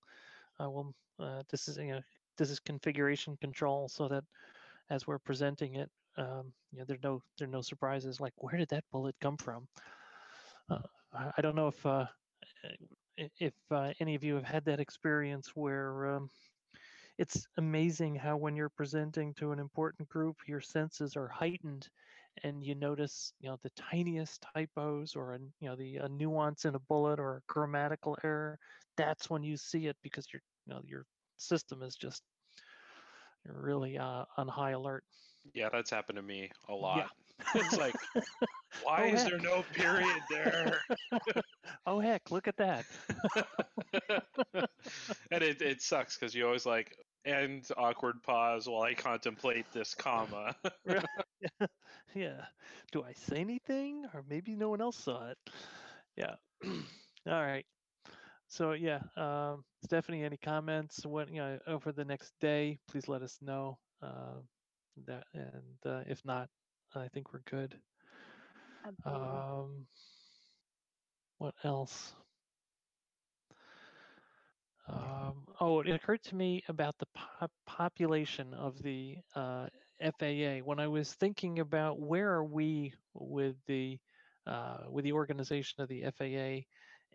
uh, 0.60 0.70
we'll 0.70 0.94
uh, 1.20 1.44
this 1.50 1.68
is 1.68 1.78
you 1.78 1.94
know 1.94 2.02
this 2.38 2.50
is 2.50 2.60
configuration 2.60 3.38
control 3.38 3.88
so 3.90 4.08
that 4.08 4.24
as 4.90 5.06
we're 5.06 5.20
presenting 5.20 5.76
it, 5.76 5.90
um, 6.18 6.54
you 6.72 6.80
know, 6.80 6.86
there's 6.86 7.04
no 7.04 7.22
there 7.38 7.48
are 7.48 7.52
no 7.52 7.62
surprises 7.62 8.20
like 8.20 8.34
where 8.38 8.58
did 8.58 8.70
that 8.70 8.84
bullet 8.92 9.16
come 9.22 9.38
from? 9.38 9.68
I, 11.14 11.42
don't 11.42 11.56
know 11.56 11.68
if 11.68 11.86
uh, 11.86 12.06
if 13.40 13.54
uh, 13.72 13.94
any 14.00 14.16
of 14.16 14.24
you 14.24 14.36
have 14.36 14.44
had 14.44 14.66
that 14.66 14.80
experience 14.80 15.52
where 15.56 16.16
um, 16.16 16.30
it's 17.18 17.48
amazing 17.58 18.16
how 18.16 18.38
when 18.38 18.56
you're 18.56 18.70
presenting 18.70 19.34
to 19.36 19.52
an 19.52 19.60
important 19.60 20.10
group, 20.10 20.38
your 20.48 20.62
senses 20.62 21.16
are 21.16 21.28
heightened, 21.28 21.90
and 22.44 22.64
you 22.64 22.76
notice 22.76 23.34
you 23.40 23.50
know 23.50 23.58
the 23.64 23.70
tiniest 23.72 24.42
typos 24.54 25.16
or 25.16 25.34
a, 25.36 25.40
you 25.60 25.70
know 25.70 25.76
the 25.76 25.98
a 25.98 26.10
nuance 26.10 26.66
in 26.66 26.76
a 26.76 26.80
bullet 26.80 27.20
or 27.20 27.38
a 27.38 27.42
grammatical 27.48 28.18
error. 28.24 28.60
That's 28.98 29.30
when 29.30 29.44
you 29.44 29.58
see 29.58 29.88
it 29.88 29.98
because 30.02 30.32
your 30.34 30.42
you 30.66 30.74
know 30.74 30.82
your 30.86 31.06
system 31.38 31.82
is 31.84 31.96
just 31.96 32.24
really 33.46 33.98
uh, 33.98 34.26
on 34.38 34.48
high 34.48 34.72
alert. 34.72 35.04
Yeah, 35.54 35.70
that's 35.72 35.90
happened 35.90 36.18
to 36.18 36.24
me 36.24 36.52
a 36.68 36.74
lot. 36.74 37.10
it's 37.56 37.78
like, 37.78 37.96
why 38.80 39.04
Oh, 39.04 39.14
is 39.14 39.24
there 39.24 39.40
no 39.40 39.64
period 39.74 40.24
there? 40.30 40.82
oh 41.86 42.00
heck, 42.00 42.32
look 42.32 42.48
at 42.48 42.58
that. 42.58 42.86
and 45.32 45.44
it, 45.44 45.62
it 45.62 45.82
sucks 45.82 46.18
because 46.18 46.34
you 46.36 46.46
always 46.46 46.66
like 46.66 46.96
end 47.28 47.68
awkward 47.78 48.24
pause 48.24 48.68
while 48.68 48.84
I 48.84 48.94
contemplate 48.94 49.66
this 49.74 49.94
comma. 49.94 50.56
yeah. 52.16 52.46
Do 52.92 53.04
I 53.04 53.14
say 53.14 53.38
anything? 53.38 54.06
Or 54.14 54.24
maybe 54.30 54.56
no 54.56 54.70
one 54.70 54.82
else 54.82 54.98
saw 54.98 55.30
it. 55.30 55.38
Yeah. 56.16 56.36
All 56.66 57.44
right. 57.44 57.66
So 58.48 58.72
yeah, 58.72 59.02
um, 59.18 59.66
Stephanie, 59.84 60.24
any 60.24 60.38
comments? 60.38 61.06
What 61.06 61.30
you 61.30 61.42
know 61.42 61.60
over 61.68 61.92
the 61.92 62.06
next 62.06 62.32
day? 62.40 62.80
Please 62.90 63.08
let 63.08 63.22
us 63.22 63.38
know. 63.42 63.78
Uh, 64.02 64.40
that 65.06 65.26
and 65.34 65.78
uh, 65.86 66.02
if 66.08 66.24
not, 66.26 66.50
I 66.96 67.08
think 67.10 67.34
we're 67.34 67.42
good. 67.50 67.76
Absolutely. 68.86 69.28
Um, 69.28 69.86
what 71.38 71.54
else? 71.64 72.14
Um, 74.88 75.46
oh, 75.60 75.82
it 75.82 75.90
occurred 75.92 76.24
to 76.24 76.36
me 76.36 76.64
about 76.68 76.98
the 76.98 77.08
pop- 77.14 77.52
population 77.66 78.54
of 78.54 78.82
the 78.82 79.18
uh, 79.36 79.68
FAA 80.00 80.60
when 80.62 80.80
I 80.80 80.88
was 80.88 81.14
thinking 81.14 81.60
about 81.60 82.00
where 82.00 82.32
are 82.34 82.44
we 82.46 82.94
with 83.14 83.56
the 83.68 84.00
uh, 84.46 84.86
with 84.90 85.04
the 85.04 85.12
organization 85.14 85.82
of 85.82 85.90
the 85.90 86.04
FAA 86.04 86.66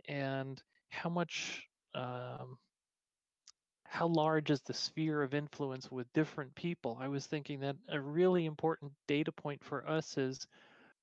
and 0.08 0.62
how 0.90 1.08
much 1.08 1.66
um, 1.94 2.58
how 3.84 4.06
large 4.06 4.50
is 4.50 4.60
the 4.62 4.74
sphere 4.74 5.22
of 5.22 5.34
influence 5.34 5.90
with 5.90 6.12
different 6.12 6.54
people. 6.54 6.98
I 7.00 7.08
was 7.08 7.26
thinking 7.26 7.60
that 7.60 7.76
a 7.88 8.00
really 8.00 8.46
important 8.46 8.92
data 9.06 9.32
point 9.32 9.62
for 9.62 9.88
us 9.88 10.16
is 10.18 10.46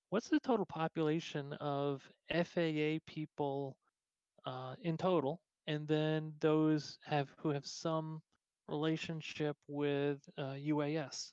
what's 0.10 0.30
the 0.30 0.40
total 0.40 0.66
population 0.66 1.54
of 1.54 2.02
FAA 2.30 3.00
people 3.06 3.78
uh, 4.46 4.76
in 4.82 4.98
total, 4.98 5.42
and 5.68 5.88
then 5.88 6.34
those 6.40 6.98
have 7.06 7.30
who 7.38 7.50
have 7.50 7.66
some 7.66 8.22
relationship 8.68 9.56
with 9.68 10.20
uh, 10.38 10.54
UAS. 10.54 11.32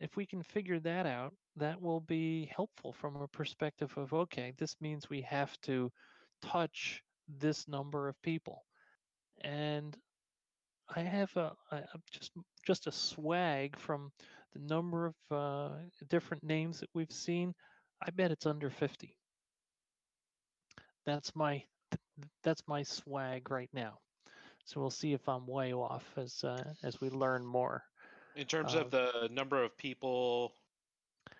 If 0.00 0.16
we 0.16 0.26
can 0.26 0.42
figure 0.42 0.80
that 0.80 1.06
out, 1.06 1.34
that 1.56 1.80
will 1.80 2.00
be 2.00 2.50
helpful 2.54 2.92
from 2.92 3.16
a 3.16 3.28
perspective 3.28 3.92
of 3.96 4.12
okay, 4.12 4.52
this 4.58 4.76
means 4.80 5.08
we 5.08 5.22
have 5.22 5.56
to 5.62 5.90
touch 6.42 7.02
this 7.28 7.68
number 7.68 8.08
of 8.08 8.20
people, 8.22 8.64
and 9.42 9.96
I 10.94 11.00
have 11.00 11.34
a, 11.36 11.52
a 11.70 11.82
just 12.10 12.32
just 12.66 12.86
a 12.86 12.92
swag 12.92 13.78
from 13.78 14.12
the 14.52 14.60
number 14.60 15.06
of 15.06 15.14
uh, 15.30 15.70
different 16.08 16.42
names 16.42 16.80
that 16.80 16.90
we've 16.94 17.12
seen. 17.12 17.54
I 18.04 18.10
bet 18.10 18.30
it's 18.32 18.46
under 18.46 18.70
50. 18.70 19.14
That's 21.06 21.34
my 21.34 21.62
that's 22.42 22.66
my 22.68 22.82
swag 22.82 23.50
right 23.50 23.70
now. 23.72 23.98
So 24.64 24.80
we'll 24.80 24.90
see 24.90 25.12
if 25.12 25.28
I'm 25.28 25.46
way 25.46 25.72
off 25.72 26.04
as 26.16 26.44
uh, 26.44 26.62
as 26.82 27.00
we 27.00 27.10
learn 27.10 27.44
more. 27.44 27.82
In 28.36 28.46
terms 28.46 28.74
Uh, 28.74 28.80
of 28.82 28.90
the 28.90 29.28
number 29.30 29.62
of 29.62 29.76
people 29.76 30.54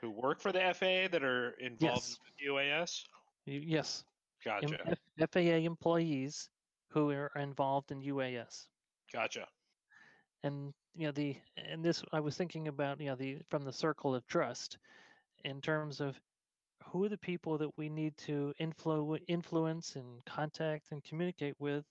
who 0.00 0.10
work 0.10 0.40
for 0.40 0.52
the 0.52 0.60
FAA 0.74 1.08
that 1.08 1.22
are 1.22 1.50
involved 1.60 1.80
Yes. 1.82 2.18
with 2.24 2.48
UAS, 2.48 3.04
Yes, 3.46 4.04
gotcha, 4.44 4.78
F- 4.86 5.30
FAA 5.30 5.64
employees 5.66 6.48
who 6.90 7.10
are 7.10 7.30
involved 7.36 7.90
in 7.92 8.00
UAS. 8.02 8.66
gotcha. 9.12 9.46
and 10.44 10.74
you 10.94 11.06
know 11.06 11.12
the 11.12 11.36
and 11.56 11.82
this 11.84 12.02
i 12.12 12.20
was 12.20 12.36
thinking 12.36 12.68
about 12.68 13.00
you 13.00 13.06
know 13.06 13.14
the 13.16 13.38
from 13.48 13.62
the 13.64 13.72
circle 13.72 14.14
of 14.14 14.26
trust 14.26 14.78
in 15.44 15.60
terms 15.60 16.00
of 16.00 16.20
who 16.86 17.04
are 17.04 17.08
the 17.08 17.18
people 17.18 17.58
that 17.58 17.76
we 17.78 17.88
need 17.88 18.16
to 18.18 18.52
influ- 18.60 19.20
influence 19.28 19.96
and 19.96 20.24
contact 20.24 20.92
and 20.92 21.02
communicate 21.04 21.54
with? 21.58 21.84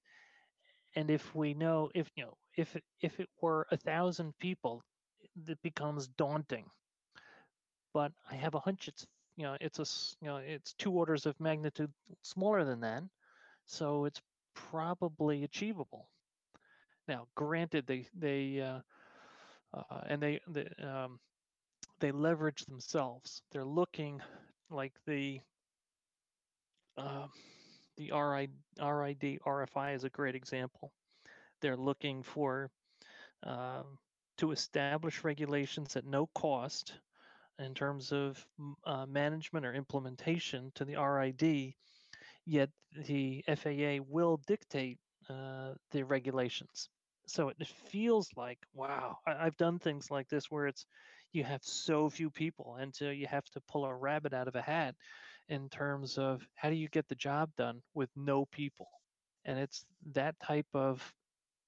And 0.96 1.10
if 1.12 1.36
we 1.36 1.54
know 1.54 1.92
if 1.94 2.10
you 2.16 2.24
know 2.26 2.38
if 2.56 2.76
it, 2.76 2.84
if 3.02 3.20
it 3.20 3.30
were 3.42 3.68
a 3.72 3.78
thousand 3.78 4.38
people 4.40 4.84
that 5.46 5.62
becomes 5.62 6.08
daunting. 6.08 6.70
But 7.94 8.12
i 8.30 8.36
have 8.36 8.56
a 8.56 8.60
hunch 8.60 8.88
it's 8.90 9.08
you 9.38 9.44
know 9.44 9.58
it's 9.62 9.80
a 9.80 9.86
you 10.22 10.28
know 10.30 10.38
it's 10.38 10.74
two 10.74 10.92
orders 10.92 11.26
of 11.26 11.40
magnitude 11.40 11.94
smaller 12.22 12.64
than 12.66 12.82
that 12.82 13.04
so 13.66 14.06
it's 14.06 14.22
probably 14.54 15.44
achievable. 15.44 16.10
Now 17.08 17.28
granted 17.36 17.86
they 17.88 18.08
they 18.16 18.62
uh, 18.62 18.82
uh, 19.74 20.02
and 20.08 20.22
they 20.22 20.40
they, 20.48 20.68
um, 20.84 21.20
they 22.00 22.12
leverage 22.12 22.66
themselves. 22.66 23.42
They're 23.52 23.66
looking 23.66 24.22
like 24.72 24.94
the 25.06 25.40
uh, 26.98 27.28
the 27.98 28.12
RI, 28.12 28.50
RID 28.80 29.40
RFI 29.46 29.96
is 29.96 30.04
a 30.04 30.10
great 30.10 30.36
example. 30.36 30.92
They're 31.62 31.78
looking 31.78 32.24
for 32.24 32.70
um, 33.44 33.98
to 34.38 34.52
establish 34.52 35.24
regulations 35.24 35.96
at 35.96 36.06
no 36.06 36.28
cost 36.34 36.94
in 37.60 37.74
terms 37.74 38.12
of 38.12 38.44
uh, 38.86 39.06
management 39.06 39.66
or 39.66 39.74
implementation 39.74 40.72
to 40.76 40.86
the 40.86 40.96
RID. 40.96 41.74
Yet 42.46 42.70
the 43.06 43.44
FAA 43.56 44.04
will 44.08 44.42
dictate 44.48 44.98
uh, 45.30 45.74
the 45.92 46.04
regulations. 46.04 46.90
So 47.28 47.50
it 47.50 47.68
feels 47.68 48.30
like, 48.36 48.58
wow, 48.74 49.18
I've 49.28 49.58
done 49.58 49.80
things 49.80 50.10
like 50.10 50.28
this 50.28 50.50
where 50.50 50.68
it's 50.68 50.86
you 51.34 51.44
have 51.44 51.64
so 51.64 52.10
few 52.10 52.30
people, 52.30 52.78
and 52.80 52.94
so 52.94 53.10
you 53.10 53.28
have 53.28 53.46
to 53.52 53.62
pull 53.62 53.86
a 53.86 53.94
rabbit 53.94 54.34
out 54.34 54.48
of 54.48 54.56
a 54.56 54.62
hat 54.62 54.96
in 55.50 55.70
terms 55.70 56.18
of 56.18 56.46
how 56.56 56.70
do 56.70 56.76
you 56.76 56.88
get 56.90 57.08
the 57.08 57.16
job 57.16 57.50
done 57.58 57.82
with 57.94 58.10
no 58.16 58.46
people, 58.46 58.90
and 59.46 59.60
it's 59.60 59.86
that 60.14 60.36
type 60.40 60.68
of 60.74 61.14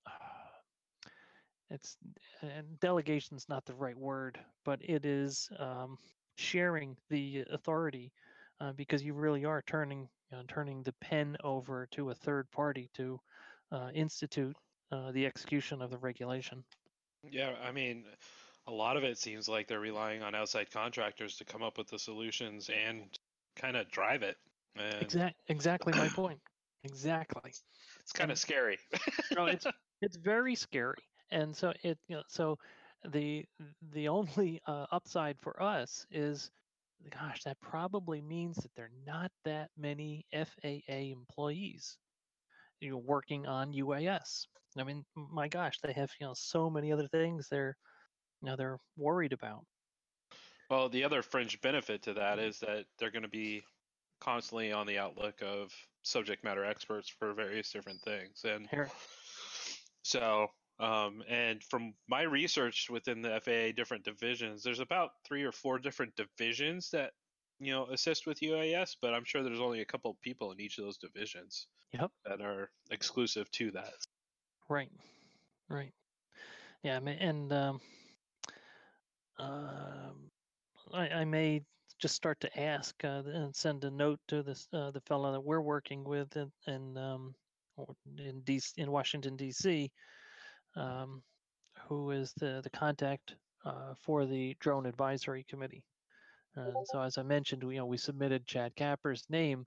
it's 1.70 1.98
and 2.42 2.80
delegation 2.80 3.38
is 3.38 3.48
not 3.50 3.66
the 3.66 3.76
right 3.76 3.98
word, 3.98 4.40
but 4.66 4.80
it 4.82 5.06
is 5.06 5.50
um, 5.60 5.98
sharing 6.36 6.96
the 7.10 7.44
authority 7.52 8.12
uh, 8.60 8.72
because 8.74 9.04
you 9.04 9.14
really 9.14 9.46
are 9.46 9.64
turning 9.66 10.08
uh, 10.34 10.44
turning 10.48 10.84
the 10.84 10.94
pen 11.02 11.38
over 11.44 11.88
to 11.92 12.10
a 12.10 12.16
third 12.16 12.50
party 12.52 12.90
to 12.96 13.20
uh, 13.72 13.90
institute 13.94 14.56
uh, 14.92 15.12
the 15.12 15.26
execution 15.26 15.82
of 15.82 15.92
the 15.92 15.98
regulation. 15.98 16.64
Yeah, 17.30 17.54
I 17.64 17.72
mean, 17.72 18.06
a 18.68 18.72
lot 18.72 18.98
of 18.98 19.04
it 19.04 19.18
seems 19.18 19.50
like 19.50 19.68
they're 19.68 19.80
relying 19.80 20.24
on 20.24 20.36
outside 20.36 20.72
contractors 20.72 21.38
to 21.38 21.46
come 21.46 21.64
up 21.64 21.78
with 21.78 21.88
the 21.88 22.00
solutions 22.00 22.70
and 22.70 23.18
kind 23.56 23.76
of 23.76 23.90
drive 23.90 24.24
it. 24.24 24.38
And 24.76 25.02
Exact, 25.02 25.36
exactly 25.48 25.94
my 25.94 26.08
point. 26.16 26.40
Exactly. 26.84 27.54
it's 28.00 28.12
kind 28.12 28.32
of 28.32 28.38
scary. 28.38 28.78
No, 29.36 29.46
it's 29.46 29.66
it's 30.02 30.18
very 30.18 30.56
scary, 30.56 31.02
and 31.32 31.56
so 31.56 31.74
it 31.84 31.98
you 32.08 32.18
know 32.18 32.24
so 32.28 32.58
the 33.12 33.46
the 33.94 34.08
only 34.10 34.62
uh, 34.68 34.86
upside 34.92 35.40
for 35.42 35.62
us 35.62 36.06
is, 36.12 36.52
gosh, 37.10 37.44
that 37.44 37.60
probably 37.62 38.22
means 38.22 38.58
that 38.58 38.72
there 38.76 38.86
are 38.86 39.06
not 39.06 39.32
that 39.46 39.70
many 39.78 40.26
FAA 40.34 41.12
employees, 41.12 41.98
you 42.82 42.92
know, 42.92 42.98
working 42.98 43.46
on 43.46 43.74
UAS. 43.74 44.46
I 44.78 44.84
mean, 44.84 45.06
my 45.16 45.48
gosh, 45.48 45.80
they 45.82 45.94
have 45.94 46.12
you 46.20 46.28
know 46.28 46.34
so 46.36 46.70
many 46.70 46.92
other 46.92 47.08
things 47.08 47.48
they're 47.50 47.78
know 48.44 48.56
they're 48.56 48.80
worried 48.98 49.34
about. 49.34 49.66
Well, 50.70 50.90
the 50.90 51.04
other 51.04 51.22
fringe 51.22 51.60
benefit 51.62 52.04
to 52.04 52.14
that 52.16 52.40
is 52.40 52.60
that 52.60 52.86
they're 52.98 53.12
going 53.12 53.24
to 53.24 53.30
be 53.30 53.64
constantly 54.22 54.72
on 54.72 54.88
the 54.88 54.98
outlook 54.98 55.42
of 55.42 55.72
subject 56.04 56.44
matter 56.44 56.66
experts 56.66 57.10
for 57.10 57.34
various 57.34 57.72
different 57.72 58.02
things. 58.02 58.44
And 58.46 58.68
Here, 58.70 58.90
so, 60.04 60.48
Um, 60.80 61.24
and 61.30 61.64
from 61.64 61.94
my 62.08 62.24
research 62.24 62.90
within 62.90 63.22
the 63.22 63.40
FAA 63.40 63.74
different 63.76 64.04
divisions, 64.04 64.64
there's 64.64 64.80
about 64.80 65.12
three 65.26 65.44
or 65.44 65.52
four 65.52 65.78
different 65.78 66.16
divisions 66.16 66.90
that 66.92 67.12
you 67.60 67.72
know 67.72 67.86
assist 67.88 68.26
with 68.26 68.40
UAS, 68.42 68.96
but 69.00 69.14
I'm 69.14 69.24
sure 69.24 69.44
there's 69.44 69.60
only 69.60 69.82
a 69.82 69.86
couple 69.86 70.18
people 70.22 70.52
in 70.52 70.60
each 70.60 70.80
of 70.80 70.86
those 70.86 70.98
divisions 70.98 71.68
Yep. 71.92 72.12
that 72.26 72.42
are 72.42 72.72
exclusive 72.90 73.50
to 73.52 73.72
that. 73.72 73.94
Right. 74.68 74.92
Right. 75.70 75.94
Yeah. 76.82 76.98
And 76.98 77.54
um, 77.54 77.82
um, 79.40 80.30
I, 80.94 81.10
I 81.10 81.26
may 81.26 81.64
just 82.00 82.16
start 82.16 82.40
to 82.42 82.60
ask 82.60 82.96
uh, 83.04 83.24
and 83.26 83.56
send 83.56 83.84
a 83.84 83.92
note 83.92 84.20
to 84.28 84.44
this 84.44 84.68
uh, 84.74 84.92
the 84.92 85.02
fellow 85.02 85.32
that 85.32 85.42
we're 85.42 85.62
working 85.62 86.04
with 86.04 86.36
in 86.36 86.52
in 86.68 86.98
um, 86.98 87.34
in 88.18 88.42
DC, 88.42 88.74
in 88.78 88.92
Washington 88.92 89.36
D.C. 89.36 89.92
Um, 90.76 91.22
who 91.88 92.12
is 92.12 92.34
the 92.34 92.62
the 92.64 92.70
contact 92.70 93.36
uh, 93.66 93.94
for 94.02 94.26
the 94.26 94.56
drone 94.60 94.86
advisory 94.86 95.46
committee. 95.50 95.84
And 96.56 96.74
so, 96.92 97.02
as 97.02 97.18
I 97.18 97.24
mentioned, 97.24 97.64
we 97.64 97.76
you 97.76 97.80
know 97.80 97.86
we 97.86 97.98
submitted 97.98 98.46
Chad 98.46 98.76
Kapper's 98.76 99.26
name, 99.30 99.66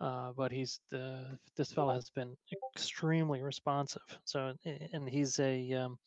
uh, 0.00 0.32
but 0.36 0.50
he's 0.50 0.80
the 0.90 1.38
this 1.56 1.72
fellow 1.72 1.94
has 1.94 2.10
been 2.10 2.34
extremely 2.74 3.42
responsive. 3.42 4.02
So, 4.24 4.54
and 4.64 5.08
he's 5.08 5.38
a 5.40 5.72
um, 5.74 5.98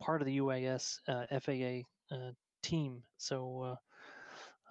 part 0.00 0.22
of 0.22 0.26
the 0.26 0.38
UAS 0.38 0.98
uh, 1.08 1.24
FAA 1.40 1.82
team. 2.62 3.02
So, 3.16 3.76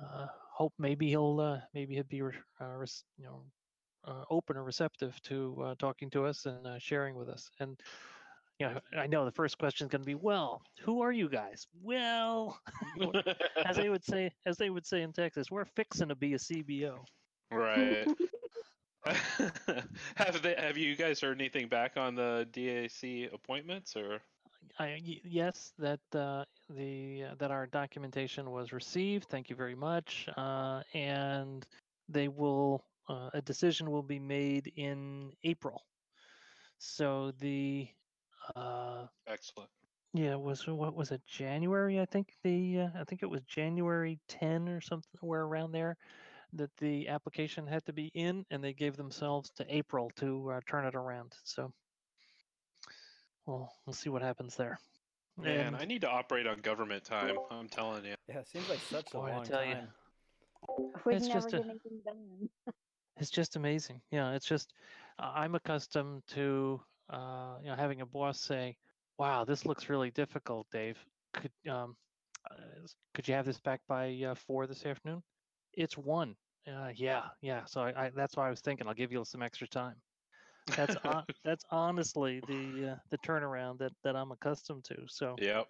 uh, 0.01 0.03
uh, 0.03 0.27
hope 0.53 0.73
maybe 0.77 1.09
he'll 1.09 1.39
uh, 1.39 1.59
maybe 1.73 1.95
he'll 1.95 2.03
be 2.03 2.21
re- 2.21 2.33
uh, 2.61 2.75
res- 2.75 3.03
you 3.17 3.25
know 3.25 3.43
uh, 4.05 4.23
open 4.29 4.57
or 4.57 4.63
receptive 4.63 5.19
to 5.23 5.57
uh, 5.63 5.75
talking 5.79 6.09
to 6.11 6.25
us 6.25 6.45
and 6.45 6.65
uh, 6.65 6.79
sharing 6.79 7.15
with 7.15 7.29
us. 7.29 7.49
And 7.59 7.79
you 8.59 8.67
know, 8.67 8.79
I 8.97 9.07
know 9.07 9.25
the 9.25 9.31
first 9.31 9.57
question 9.59 9.85
is 9.85 9.91
going 9.91 10.01
to 10.01 10.05
be, 10.05 10.15
well, 10.15 10.61
who 10.81 11.01
are 11.01 11.11
you 11.11 11.29
guys? 11.29 11.67
Well, 11.83 12.59
as 13.65 13.75
they 13.75 13.89
would 13.89 14.03
say, 14.03 14.31
as 14.47 14.57
they 14.57 14.71
would 14.71 14.85
say 14.85 15.03
in 15.03 15.13
Texas, 15.13 15.51
we're 15.51 15.65
fixing 15.65 16.07
to 16.07 16.15
be 16.15 16.33
a 16.33 16.37
CBO. 16.37 16.97
right. 17.51 18.07
have 20.15 20.41
they 20.41 20.53
have 20.57 20.77
you 20.77 20.93
guys 20.95 21.21
heard 21.21 21.39
anything 21.39 21.69
back 21.69 21.95
on 21.95 22.13
the 22.13 22.45
DAC 22.51 23.33
appointments 23.33 23.95
or 23.95 24.19
I, 24.79 25.01
yes, 25.23 25.73
that 25.79 25.99
uh, 26.13 26.45
the 26.69 27.25
uh, 27.31 27.35
that 27.39 27.51
our 27.51 27.65
documentation 27.65 28.51
was 28.51 28.71
received. 28.71 29.25
Thank 29.25 29.49
you 29.49 29.55
very 29.55 29.75
much. 29.75 30.27
Uh, 30.37 30.81
and 30.93 31.65
they 32.09 32.27
will 32.27 32.83
uh, 33.09 33.29
a 33.33 33.41
decision 33.41 33.89
will 33.91 34.03
be 34.03 34.19
made 34.19 34.71
in 34.75 35.31
April. 35.43 35.83
So 36.77 37.31
the 37.39 37.87
uh, 38.55 39.07
excellent? 39.27 39.69
yeah 40.13 40.35
was 40.35 40.67
what 40.67 40.95
was 40.95 41.11
it 41.11 41.21
January? 41.25 41.99
I 41.99 42.05
think 42.05 42.33
the 42.43 42.81
uh, 42.81 42.99
I 42.99 43.03
think 43.03 43.23
it 43.23 43.29
was 43.29 43.41
January 43.43 44.19
10 44.27 44.69
or 44.69 44.81
something, 44.81 45.19
where 45.21 45.43
around 45.43 45.71
there 45.71 45.97
that 46.53 46.75
the 46.77 47.07
application 47.09 47.67
had 47.67 47.85
to 47.85 47.93
be 47.93 48.11
in, 48.13 48.45
and 48.51 48.63
they 48.63 48.73
gave 48.73 48.95
themselves 48.95 49.49
to 49.57 49.75
April 49.75 50.11
to 50.17 50.51
uh, 50.51 50.59
turn 50.69 50.85
it 50.85 50.95
around. 50.95 51.33
So. 51.43 51.73
Well, 53.47 53.73
we'll 53.85 53.93
see 53.93 54.09
what 54.09 54.21
happens 54.21 54.55
there. 54.55 54.77
Man, 55.37 55.67
And- 55.67 55.75
I 55.77 55.85
need 55.85 56.01
to 56.01 56.09
operate 56.09 56.45
on 56.45 56.59
government 56.59 57.03
time. 57.05 57.37
I'm 57.49 57.69
telling 57.69 58.05
you. 58.05 58.15
Yeah, 58.27 58.39
it 58.39 58.47
seems 58.47 58.69
like 58.69 58.79
such 58.91 59.13
a 59.13 59.17
Boy, 59.17 59.27
I 59.31 59.35
long 59.37 59.45
tell 59.45 59.63
ya. 59.65 59.73
time. 59.75 59.89
we 61.05 61.15
It's 61.15 61.27
never 61.27 61.39
just 61.39 61.49
get 61.51 61.61
a- 61.61 61.63
anything 61.69 62.01
done. 62.05 62.49
it's 63.17 63.29
just 63.31 63.55
amazing. 63.55 64.01
Yeah, 64.11 64.33
it's 64.33 64.45
just 64.45 64.73
uh, 65.19 65.31
I'm 65.33 65.55
accustomed 65.55 66.23
to 66.29 66.81
uh, 67.09 67.55
you 67.63 67.69
know 67.69 67.75
having 67.75 68.01
a 68.01 68.05
boss 68.05 68.39
say, 68.41 68.75
"Wow, 69.17 69.45
this 69.45 69.65
looks 69.65 69.87
really 69.89 70.11
difficult, 70.11 70.67
Dave. 70.71 70.97
Could 71.33 71.51
um, 71.69 71.95
uh, 72.51 72.55
could 73.13 73.27
you 73.27 73.33
have 73.35 73.45
this 73.45 73.59
back 73.59 73.79
by 73.87 74.13
uh, 74.27 74.35
four 74.35 74.67
this 74.67 74.85
afternoon?" 74.85 75.23
It's 75.73 75.97
one. 75.97 76.35
Uh, 76.67 76.89
yeah, 76.95 77.23
yeah. 77.41 77.63
So 77.65 77.81
I, 77.81 78.05
I 78.07 78.11
that's 78.13 78.35
why 78.35 78.47
I 78.47 78.49
was 78.49 78.59
thinking 78.59 78.87
I'll 78.87 78.93
give 78.93 79.11
you 79.13 79.23
some 79.23 79.41
extra 79.41 79.67
time. 79.67 79.95
That's 80.75 80.95
hon- 81.03 81.25
that's 81.43 81.65
honestly 81.71 82.41
the 82.47 82.85
uh, 82.93 82.95
the 83.09 83.17
turnaround 83.17 83.79
that 83.79 83.93
that 84.03 84.15
I'm 84.15 84.31
accustomed 84.31 84.85
to. 84.85 84.95
So 85.07 85.39
Yep. 85.39 85.67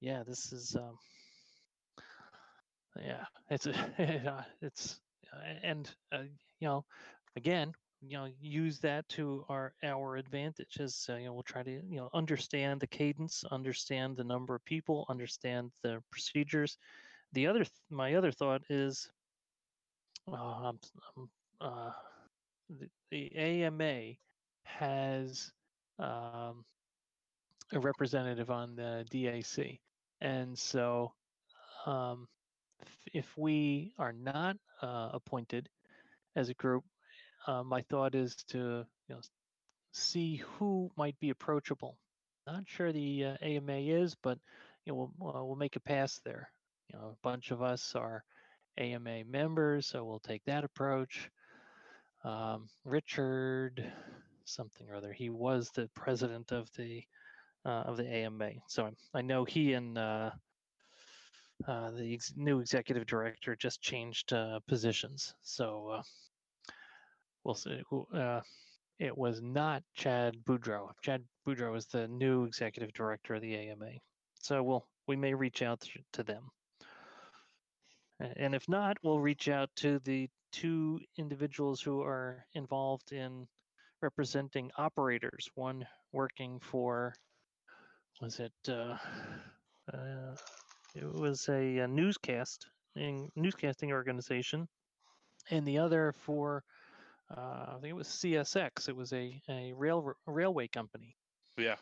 yeah, 0.00 0.22
this 0.26 0.52
is 0.52 0.76
um, 0.76 0.98
yeah, 3.00 3.24
it's 3.50 3.66
a, 3.66 4.46
it's 4.60 5.00
uh, 5.32 5.40
and 5.62 5.90
uh, 6.12 6.22
you 6.60 6.68
know, 6.68 6.84
again, 7.36 7.72
you 8.00 8.16
know, 8.16 8.28
use 8.40 8.78
that 8.80 9.08
to 9.10 9.44
our 9.48 9.72
our 9.82 10.16
advantage. 10.16 10.78
As 10.80 11.06
uh, 11.08 11.16
you 11.16 11.26
know, 11.26 11.34
we'll 11.34 11.42
try 11.42 11.62
to 11.62 11.70
you 11.70 11.96
know 11.96 12.10
understand 12.12 12.80
the 12.80 12.86
cadence, 12.86 13.44
understand 13.50 14.16
the 14.16 14.24
number 14.24 14.54
of 14.54 14.64
people, 14.64 15.06
understand 15.08 15.70
the 15.82 16.02
procedures. 16.10 16.76
The 17.32 17.46
other, 17.46 17.60
th- 17.64 17.72
my 17.90 18.14
other 18.14 18.30
thought 18.32 18.62
is, 18.68 19.10
uh, 20.30 20.34
um, 20.34 20.78
um, 21.16 21.30
uh, 21.60 21.90
the, 22.68 22.88
the 23.10 23.36
AMA 23.36 24.16
has 24.64 25.50
um, 25.98 26.64
a 27.72 27.80
representative 27.80 28.50
on 28.50 28.74
the 28.76 29.04
DAC, 29.10 29.78
and 30.20 30.58
so 30.58 31.12
um, 31.86 32.28
if 33.12 33.26
we 33.36 33.92
are 33.98 34.12
not 34.12 34.56
uh, 34.80 35.10
appointed 35.12 35.68
as 36.36 36.48
a 36.48 36.54
group, 36.54 36.84
uh, 37.46 37.62
my 37.62 37.82
thought 37.82 38.14
is 38.14 38.36
to 38.48 38.84
you 39.08 39.14
know 39.14 39.20
see 39.92 40.36
who 40.36 40.90
might 40.96 41.18
be 41.20 41.30
approachable. 41.30 41.96
Not 42.46 42.64
sure 42.66 42.92
the 42.92 43.24
uh, 43.24 43.36
AMA 43.40 43.78
is, 43.78 44.16
but 44.22 44.38
you 44.84 44.92
know 44.92 45.12
we'll 45.18 45.36
uh, 45.36 45.44
we'll 45.44 45.56
make 45.56 45.76
a 45.76 45.80
pass 45.80 46.20
there. 46.24 46.50
You 46.92 46.98
know, 46.98 47.06
a 47.06 47.16
bunch 47.22 47.50
of 47.50 47.62
us 47.62 47.94
are 47.94 48.24
AMA 48.78 49.24
members, 49.24 49.86
so 49.86 50.04
we'll 50.04 50.20
take 50.20 50.44
that 50.46 50.64
approach. 50.64 51.30
Um, 52.24 52.68
Richard, 52.84 53.84
something 54.44 54.88
or 54.88 54.96
other, 54.96 55.12
he 55.12 55.30
was 55.30 55.70
the 55.70 55.88
president 55.94 56.52
of 56.52 56.68
the 56.76 57.02
uh, 57.64 57.84
of 57.86 57.96
the 57.96 58.08
AMA, 58.08 58.50
so 58.66 58.90
I, 59.14 59.22
know 59.22 59.44
he 59.44 59.74
and 59.74 59.96
uh, 59.96 60.30
uh, 61.68 61.90
the 61.92 62.14
ex- 62.14 62.32
new 62.36 62.58
executive 62.58 63.06
director 63.06 63.54
just 63.54 63.80
changed 63.80 64.32
uh, 64.32 64.58
positions. 64.66 65.32
So 65.42 65.88
uh, 65.88 66.02
we'll 67.44 67.54
see. 67.54 67.80
Uh, 68.12 68.40
it 68.98 69.16
was 69.16 69.40
not 69.42 69.84
Chad 69.94 70.36
Boudreau. 70.44 70.90
Chad 71.02 71.22
Boudreau 71.46 71.76
is 71.76 71.86
the 71.86 72.08
new 72.08 72.44
executive 72.44 72.92
director 72.94 73.34
of 73.34 73.42
the 73.42 73.54
AMA. 73.54 73.92
So 74.40 74.62
we'll 74.62 74.86
we 75.06 75.16
may 75.16 75.34
reach 75.34 75.62
out 75.62 75.84
to 76.12 76.22
them. 76.22 76.50
And 78.36 78.54
if 78.54 78.68
not, 78.68 78.96
we'll 79.02 79.18
reach 79.18 79.48
out 79.48 79.68
to 79.76 79.98
the 80.00 80.28
two 80.52 81.00
individuals 81.16 81.80
who 81.80 82.02
are 82.02 82.44
involved 82.54 83.12
in 83.12 83.48
representing 84.02 84.70
operators. 84.76 85.48
One 85.54 85.86
working 86.12 86.58
for 86.60 87.14
was 88.20 88.40
it 88.40 88.52
uh, 88.68 88.96
uh, 89.92 90.36
it 90.94 91.12
was 91.12 91.48
a, 91.48 91.78
a 91.78 91.88
newscast 91.88 92.66
in 92.96 93.30
newscasting 93.36 93.90
organization, 93.90 94.68
and 95.50 95.66
the 95.66 95.78
other 95.78 96.14
for 96.18 96.62
uh, 97.36 97.66
I 97.68 97.78
think 97.80 97.90
it 97.90 97.96
was 97.96 98.08
CSX. 98.08 98.88
It 98.88 98.96
was 98.96 99.12
a 99.12 99.40
a 99.48 99.72
rail 99.72 100.12
railway 100.26 100.68
company. 100.68 101.16
Yeah. 101.56 101.76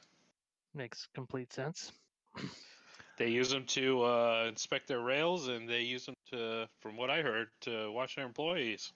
Makes 0.74 1.08
complete 1.14 1.52
sense. 1.52 1.92
They 3.18 3.28
use 3.28 3.50
them 3.50 3.66
to 3.66 4.02
uh, 4.02 4.46
inspect 4.48 4.88
their 4.88 5.00
rails, 5.00 5.48
and 5.48 5.68
they 5.68 5.82
use 5.82 6.06
them 6.06 6.14
to, 6.30 6.66
from 6.80 6.96
what 6.96 7.10
I 7.10 7.20
heard, 7.20 7.48
to 7.62 7.92
watch 7.92 8.16
their 8.16 8.24
employees 8.24 8.94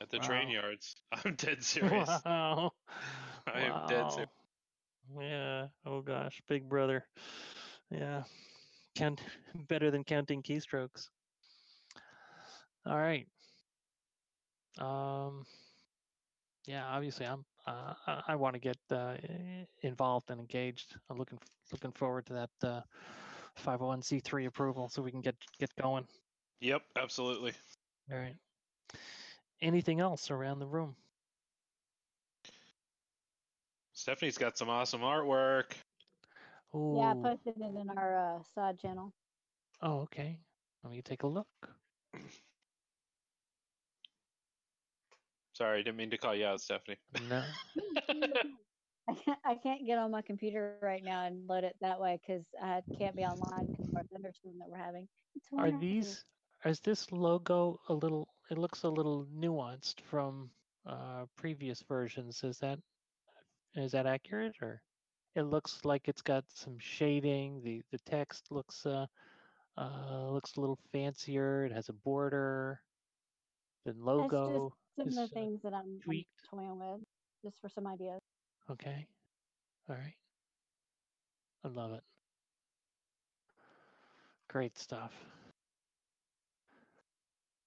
at 0.00 0.10
the 0.10 0.18
train 0.18 0.48
yards. 0.48 0.96
I'm 1.24 1.34
dead 1.34 1.62
serious. 1.62 2.08
Wow. 2.24 2.72
I 3.46 3.60
am 3.60 3.86
dead 3.88 4.10
serious. 4.12 4.30
Wow. 5.10 5.22
Yeah. 5.22 5.66
Oh 5.84 6.00
gosh, 6.00 6.40
Big 6.48 6.68
Brother. 6.68 7.04
Yeah. 7.90 8.22
Count 8.96 9.20
better 9.68 9.90
than 9.90 10.04
counting 10.04 10.42
keystrokes. 10.42 11.08
All 12.86 12.98
right. 12.98 13.26
Um. 14.78 15.44
Yeah. 16.66 16.86
Obviously, 16.86 17.26
I'm. 17.26 17.44
Uh, 17.66 17.94
I, 18.06 18.22
I 18.28 18.36
want 18.36 18.54
to 18.54 18.60
get 18.60 18.76
uh, 18.90 19.14
involved 19.82 20.30
and 20.30 20.38
engaged. 20.38 20.96
I'm 21.08 21.16
looking 21.16 21.38
looking 21.72 21.92
forward 21.92 22.26
to 22.26 22.34
that 22.34 22.50
uh, 22.62 22.80
501c3 23.64 24.46
approval, 24.46 24.88
so 24.88 25.00
we 25.00 25.10
can 25.10 25.22
get 25.22 25.36
get 25.58 25.70
going. 25.80 26.06
Yep, 26.60 26.82
absolutely. 26.96 27.52
All 28.12 28.18
right. 28.18 28.36
Anything 29.62 30.00
else 30.00 30.30
around 30.30 30.58
the 30.58 30.66
room? 30.66 30.96
Stephanie's 33.92 34.38
got 34.38 34.58
some 34.58 34.68
awesome 34.68 35.00
artwork. 35.00 35.72
Ooh. 36.74 36.96
Yeah, 36.98 37.12
I 37.12 37.14
posted 37.14 37.54
it 37.56 37.80
in 37.80 37.90
our 37.96 38.36
uh, 38.36 38.42
side 38.54 38.78
channel. 38.78 39.12
Oh, 39.80 40.00
okay. 40.00 40.38
Let 40.82 40.92
me 40.92 41.00
take 41.02 41.22
a 41.22 41.26
look. 41.26 41.46
Sorry, 45.52 45.78
I 45.78 45.82
didn't 45.82 45.96
mean 45.96 46.10
to 46.10 46.18
call 46.18 46.34
you 46.34 46.46
out, 46.46 46.60
Stephanie. 46.60 46.98
No. 47.28 47.44
I 49.08 49.14
can't, 49.14 49.38
I 49.44 49.54
can't 49.54 49.86
get 49.86 49.98
on 49.98 50.10
my 50.10 50.22
computer 50.22 50.78
right 50.82 51.04
now 51.04 51.26
and 51.26 51.46
load 51.46 51.62
it 51.62 51.76
that 51.80 52.00
way 52.00 52.18
because 52.26 52.44
I 52.60 52.82
can't 52.98 53.14
be 53.14 53.22
online 53.22 53.66
because 53.66 53.86
of 53.88 53.96
our 53.96 54.02
thunderstorm 54.12 54.58
that 54.58 54.68
we're 54.68 54.78
having. 54.78 55.06
It's 55.36 55.46
Are 55.52 55.70
wonderful. 55.70 55.80
these, 55.80 56.24
is 56.64 56.80
this 56.80 57.12
logo 57.12 57.80
a 57.88 57.94
little, 57.94 58.33
it 58.50 58.58
looks 58.58 58.82
a 58.82 58.88
little 58.88 59.26
nuanced 59.36 60.00
from 60.00 60.50
uh, 60.86 61.26
previous 61.36 61.82
versions. 61.82 62.42
Is 62.44 62.58
that, 62.58 62.78
is 63.74 63.92
that 63.92 64.06
accurate 64.06 64.56
or? 64.62 64.82
It 65.36 65.42
looks 65.42 65.84
like 65.84 66.08
it's 66.08 66.22
got 66.22 66.44
some 66.48 66.78
shading. 66.78 67.60
The, 67.62 67.82
the 67.90 67.98
text 67.98 68.50
looks, 68.50 68.86
uh, 68.86 69.06
uh, 69.76 70.30
looks 70.30 70.56
a 70.56 70.60
little 70.60 70.78
fancier. 70.92 71.64
It 71.64 71.72
has 71.72 71.88
a 71.88 71.92
border. 71.92 72.80
The 73.84 73.92
It's 74.16 74.44
just 74.46 74.64
logo 74.64 74.72
some 74.96 75.08
of 75.08 75.14
uh, 75.14 75.26
the 75.28 75.28
things 75.28 75.60
that 75.62 75.72
I'm, 75.74 76.00
I'm 76.08 76.24
tweaked. 76.24 76.28
toying 76.48 76.78
with, 76.78 77.00
just 77.44 77.60
for 77.60 77.68
some 77.68 77.86
ideas. 77.86 78.20
Okay. 78.70 79.06
All 79.88 79.96
right. 79.96 80.14
I 81.64 81.68
love 81.68 81.92
it. 81.92 82.02
Great 84.48 84.78
stuff. 84.78 85.12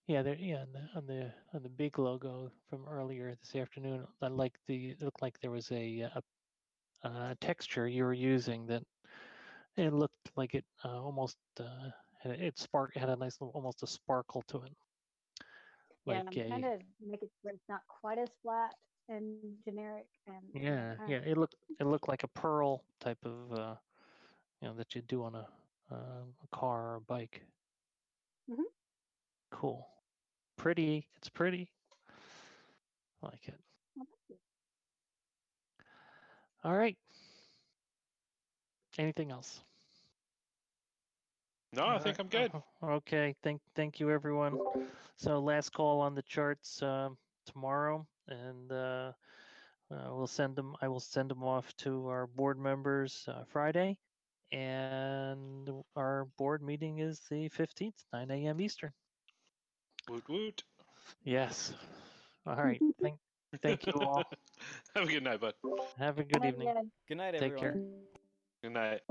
Yeah, 0.08 0.24
there. 0.24 0.36
Yeah, 0.36 0.62
on 0.64 0.74
the 0.74 0.90
on 0.96 1.08
the 1.08 1.34
on 1.54 1.64
the 1.64 1.70
big 1.70 2.00
logo 2.00 2.52
from 2.70 2.88
earlier 2.88 3.36
this 3.36 3.56
afternoon, 3.56 4.08
I 4.22 4.28
like 4.28 4.60
the. 4.66 4.92
It 4.92 5.02
looked 5.02 5.22
like 5.22 5.40
there 5.40 5.52
was 5.52 5.72
a, 5.72 6.02
a, 6.02 6.24
a 7.04 7.36
texture 7.40 7.88
you 7.88 8.04
were 8.04 8.14
using 8.14 8.68
that 8.68 8.84
it 9.78 9.92
looked 9.94 10.32
like 10.38 10.56
it 10.56 10.66
uh, 10.86 11.02
almost 11.02 11.38
uh, 11.60 11.92
had 12.22 12.32
a- 12.34 12.46
it 12.48 12.58
spark 12.60 12.96
had 12.96 13.10
a 13.10 13.16
nice 13.18 13.42
little 13.42 13.54
almost 13.56 13.84
a 13.84 13.88
sparkle 13.88 14.42
to 14.44 14.64
it. 14.64 14.76
Yeah, 16.06 16.20
Like 16.20 16.26
and 16.26 16.30
I'm 16.30 16.38
a 16.38 16.60
trying 16.60 16.64
to 16.64 16.80
make 17.06 17.24
it 17.24 17.32
where 17.42 17.54
it's 17.54 17.68
not 17.70 17.88
quite 17.88 18.18
as 18.20 18.30
flat 18.42 18.76
and 19.10 19.62
generic 19.64 20.08
and 20.26 20.54
yeah 20.54 20.98
yeah 21.06 21.18
it 21.20 21.38
looked 21.38 21.56
it 21.80 21.86
looked 21.86 22.08
like 22.08 22.24
a 22.24 22.28
pearl 22.28 22.84
type 23.00 23.26
of 23.26 23.52
uh, 23.54 23.76
you 24.62 24.68
know 24.68 24.76
that 24.76 24.96
you 24.96 25.02
do 25.02 25.24
on 25.24 25.36
a 25.36 25.48
um, 25.92 26.36
a 26.44 26.48
car 26.56 26.94
or 26.94 26.96
a 26.96 27.02
bike. 27.02 27.48
Mhm. 28.48 28.68
Cool, 29.52 29.88
pretty. 30.58 31.08
It's 31.18 31.30
pretty. 31.30 31.70
I 33.24 33.28
like 33.28 33.48
it. 33.48 33.56
Well, 33.96 34.06
thank 34.10 34.30
you. 34.30 34.36
All 36.64 36.76
right. 36.76 36.98
Anything 38.98 39.32
else? 39.32 39.64
No, 41.74 41.86
I 41.86 42.00
think 42.00 42.20
I'm 42.20 42.28
good. 42.28 42.52
uh, 42.82 42.88
Okay. 42.88 43.36
Thank 43.44 43.62
thank 43.76 44.00
you 44.00 44.10
everyone. 44.10 44.58
So 45.18 45.40
last 45.40 45.70
call 45.72 46.02
on 46.02 46.16
the 46.16 46.22
charts 46.24 46.82
um, 46.82 47.18
tomorrow, 47.46 48.06
and 48.28 48.72
uh, 48.72 49.12
uh, 49.92 50.08
we'll 50.12 50.28
send 50.28 50.56
them. 50.56 50.76
I 50.82 50.88
will 50.88 51.00
send 51.00 51.30
them 51.30 51.44
off 51.44 51.76
to 51.78 52.08
our 52.08 52.28
board 52.28 52.58
members 52.58 53.26
uh, 53.28 53.44
Friday, 53.48 53.98
and 54.52 55.70
our 55.96 56.26
board 56.38 56.62
meeting 56.64 57.00
is 57.00 57.20
the 57.30 57.50
fifteenth, 57.50 58.04
nine 58.14 58.32
a.m. 58.32 58.60
Eastern. 58.62 58.94
Woot 60.10 60.30
woot. 60.30 60.64
Yes. 61.24 61.74
All 62.46 62.56
right. 62.56 62.82
Thank 63.02 63.18
thank 63.62 63.88
you 63.88 63.94
all. 63.94 64.24
Have 64.96 65.08
a 65.08 65.12
good 65.12 65.24
night, 65.24 65.40
bud. 65.40 65.54
Have 65.98 66.20
a 66.20 66.24
good 66.24 66.42
Night, 66.42 66.54
evening. 66.54 66.68
Ed. 66.68 66.92
Good 67.08 67.18
night, 67.18 67.34
Take 67.40 67.54
everyone. 67.54 67.60
care. 67.60 67.76
Good 68.62 68.74
night. 68.74 69.02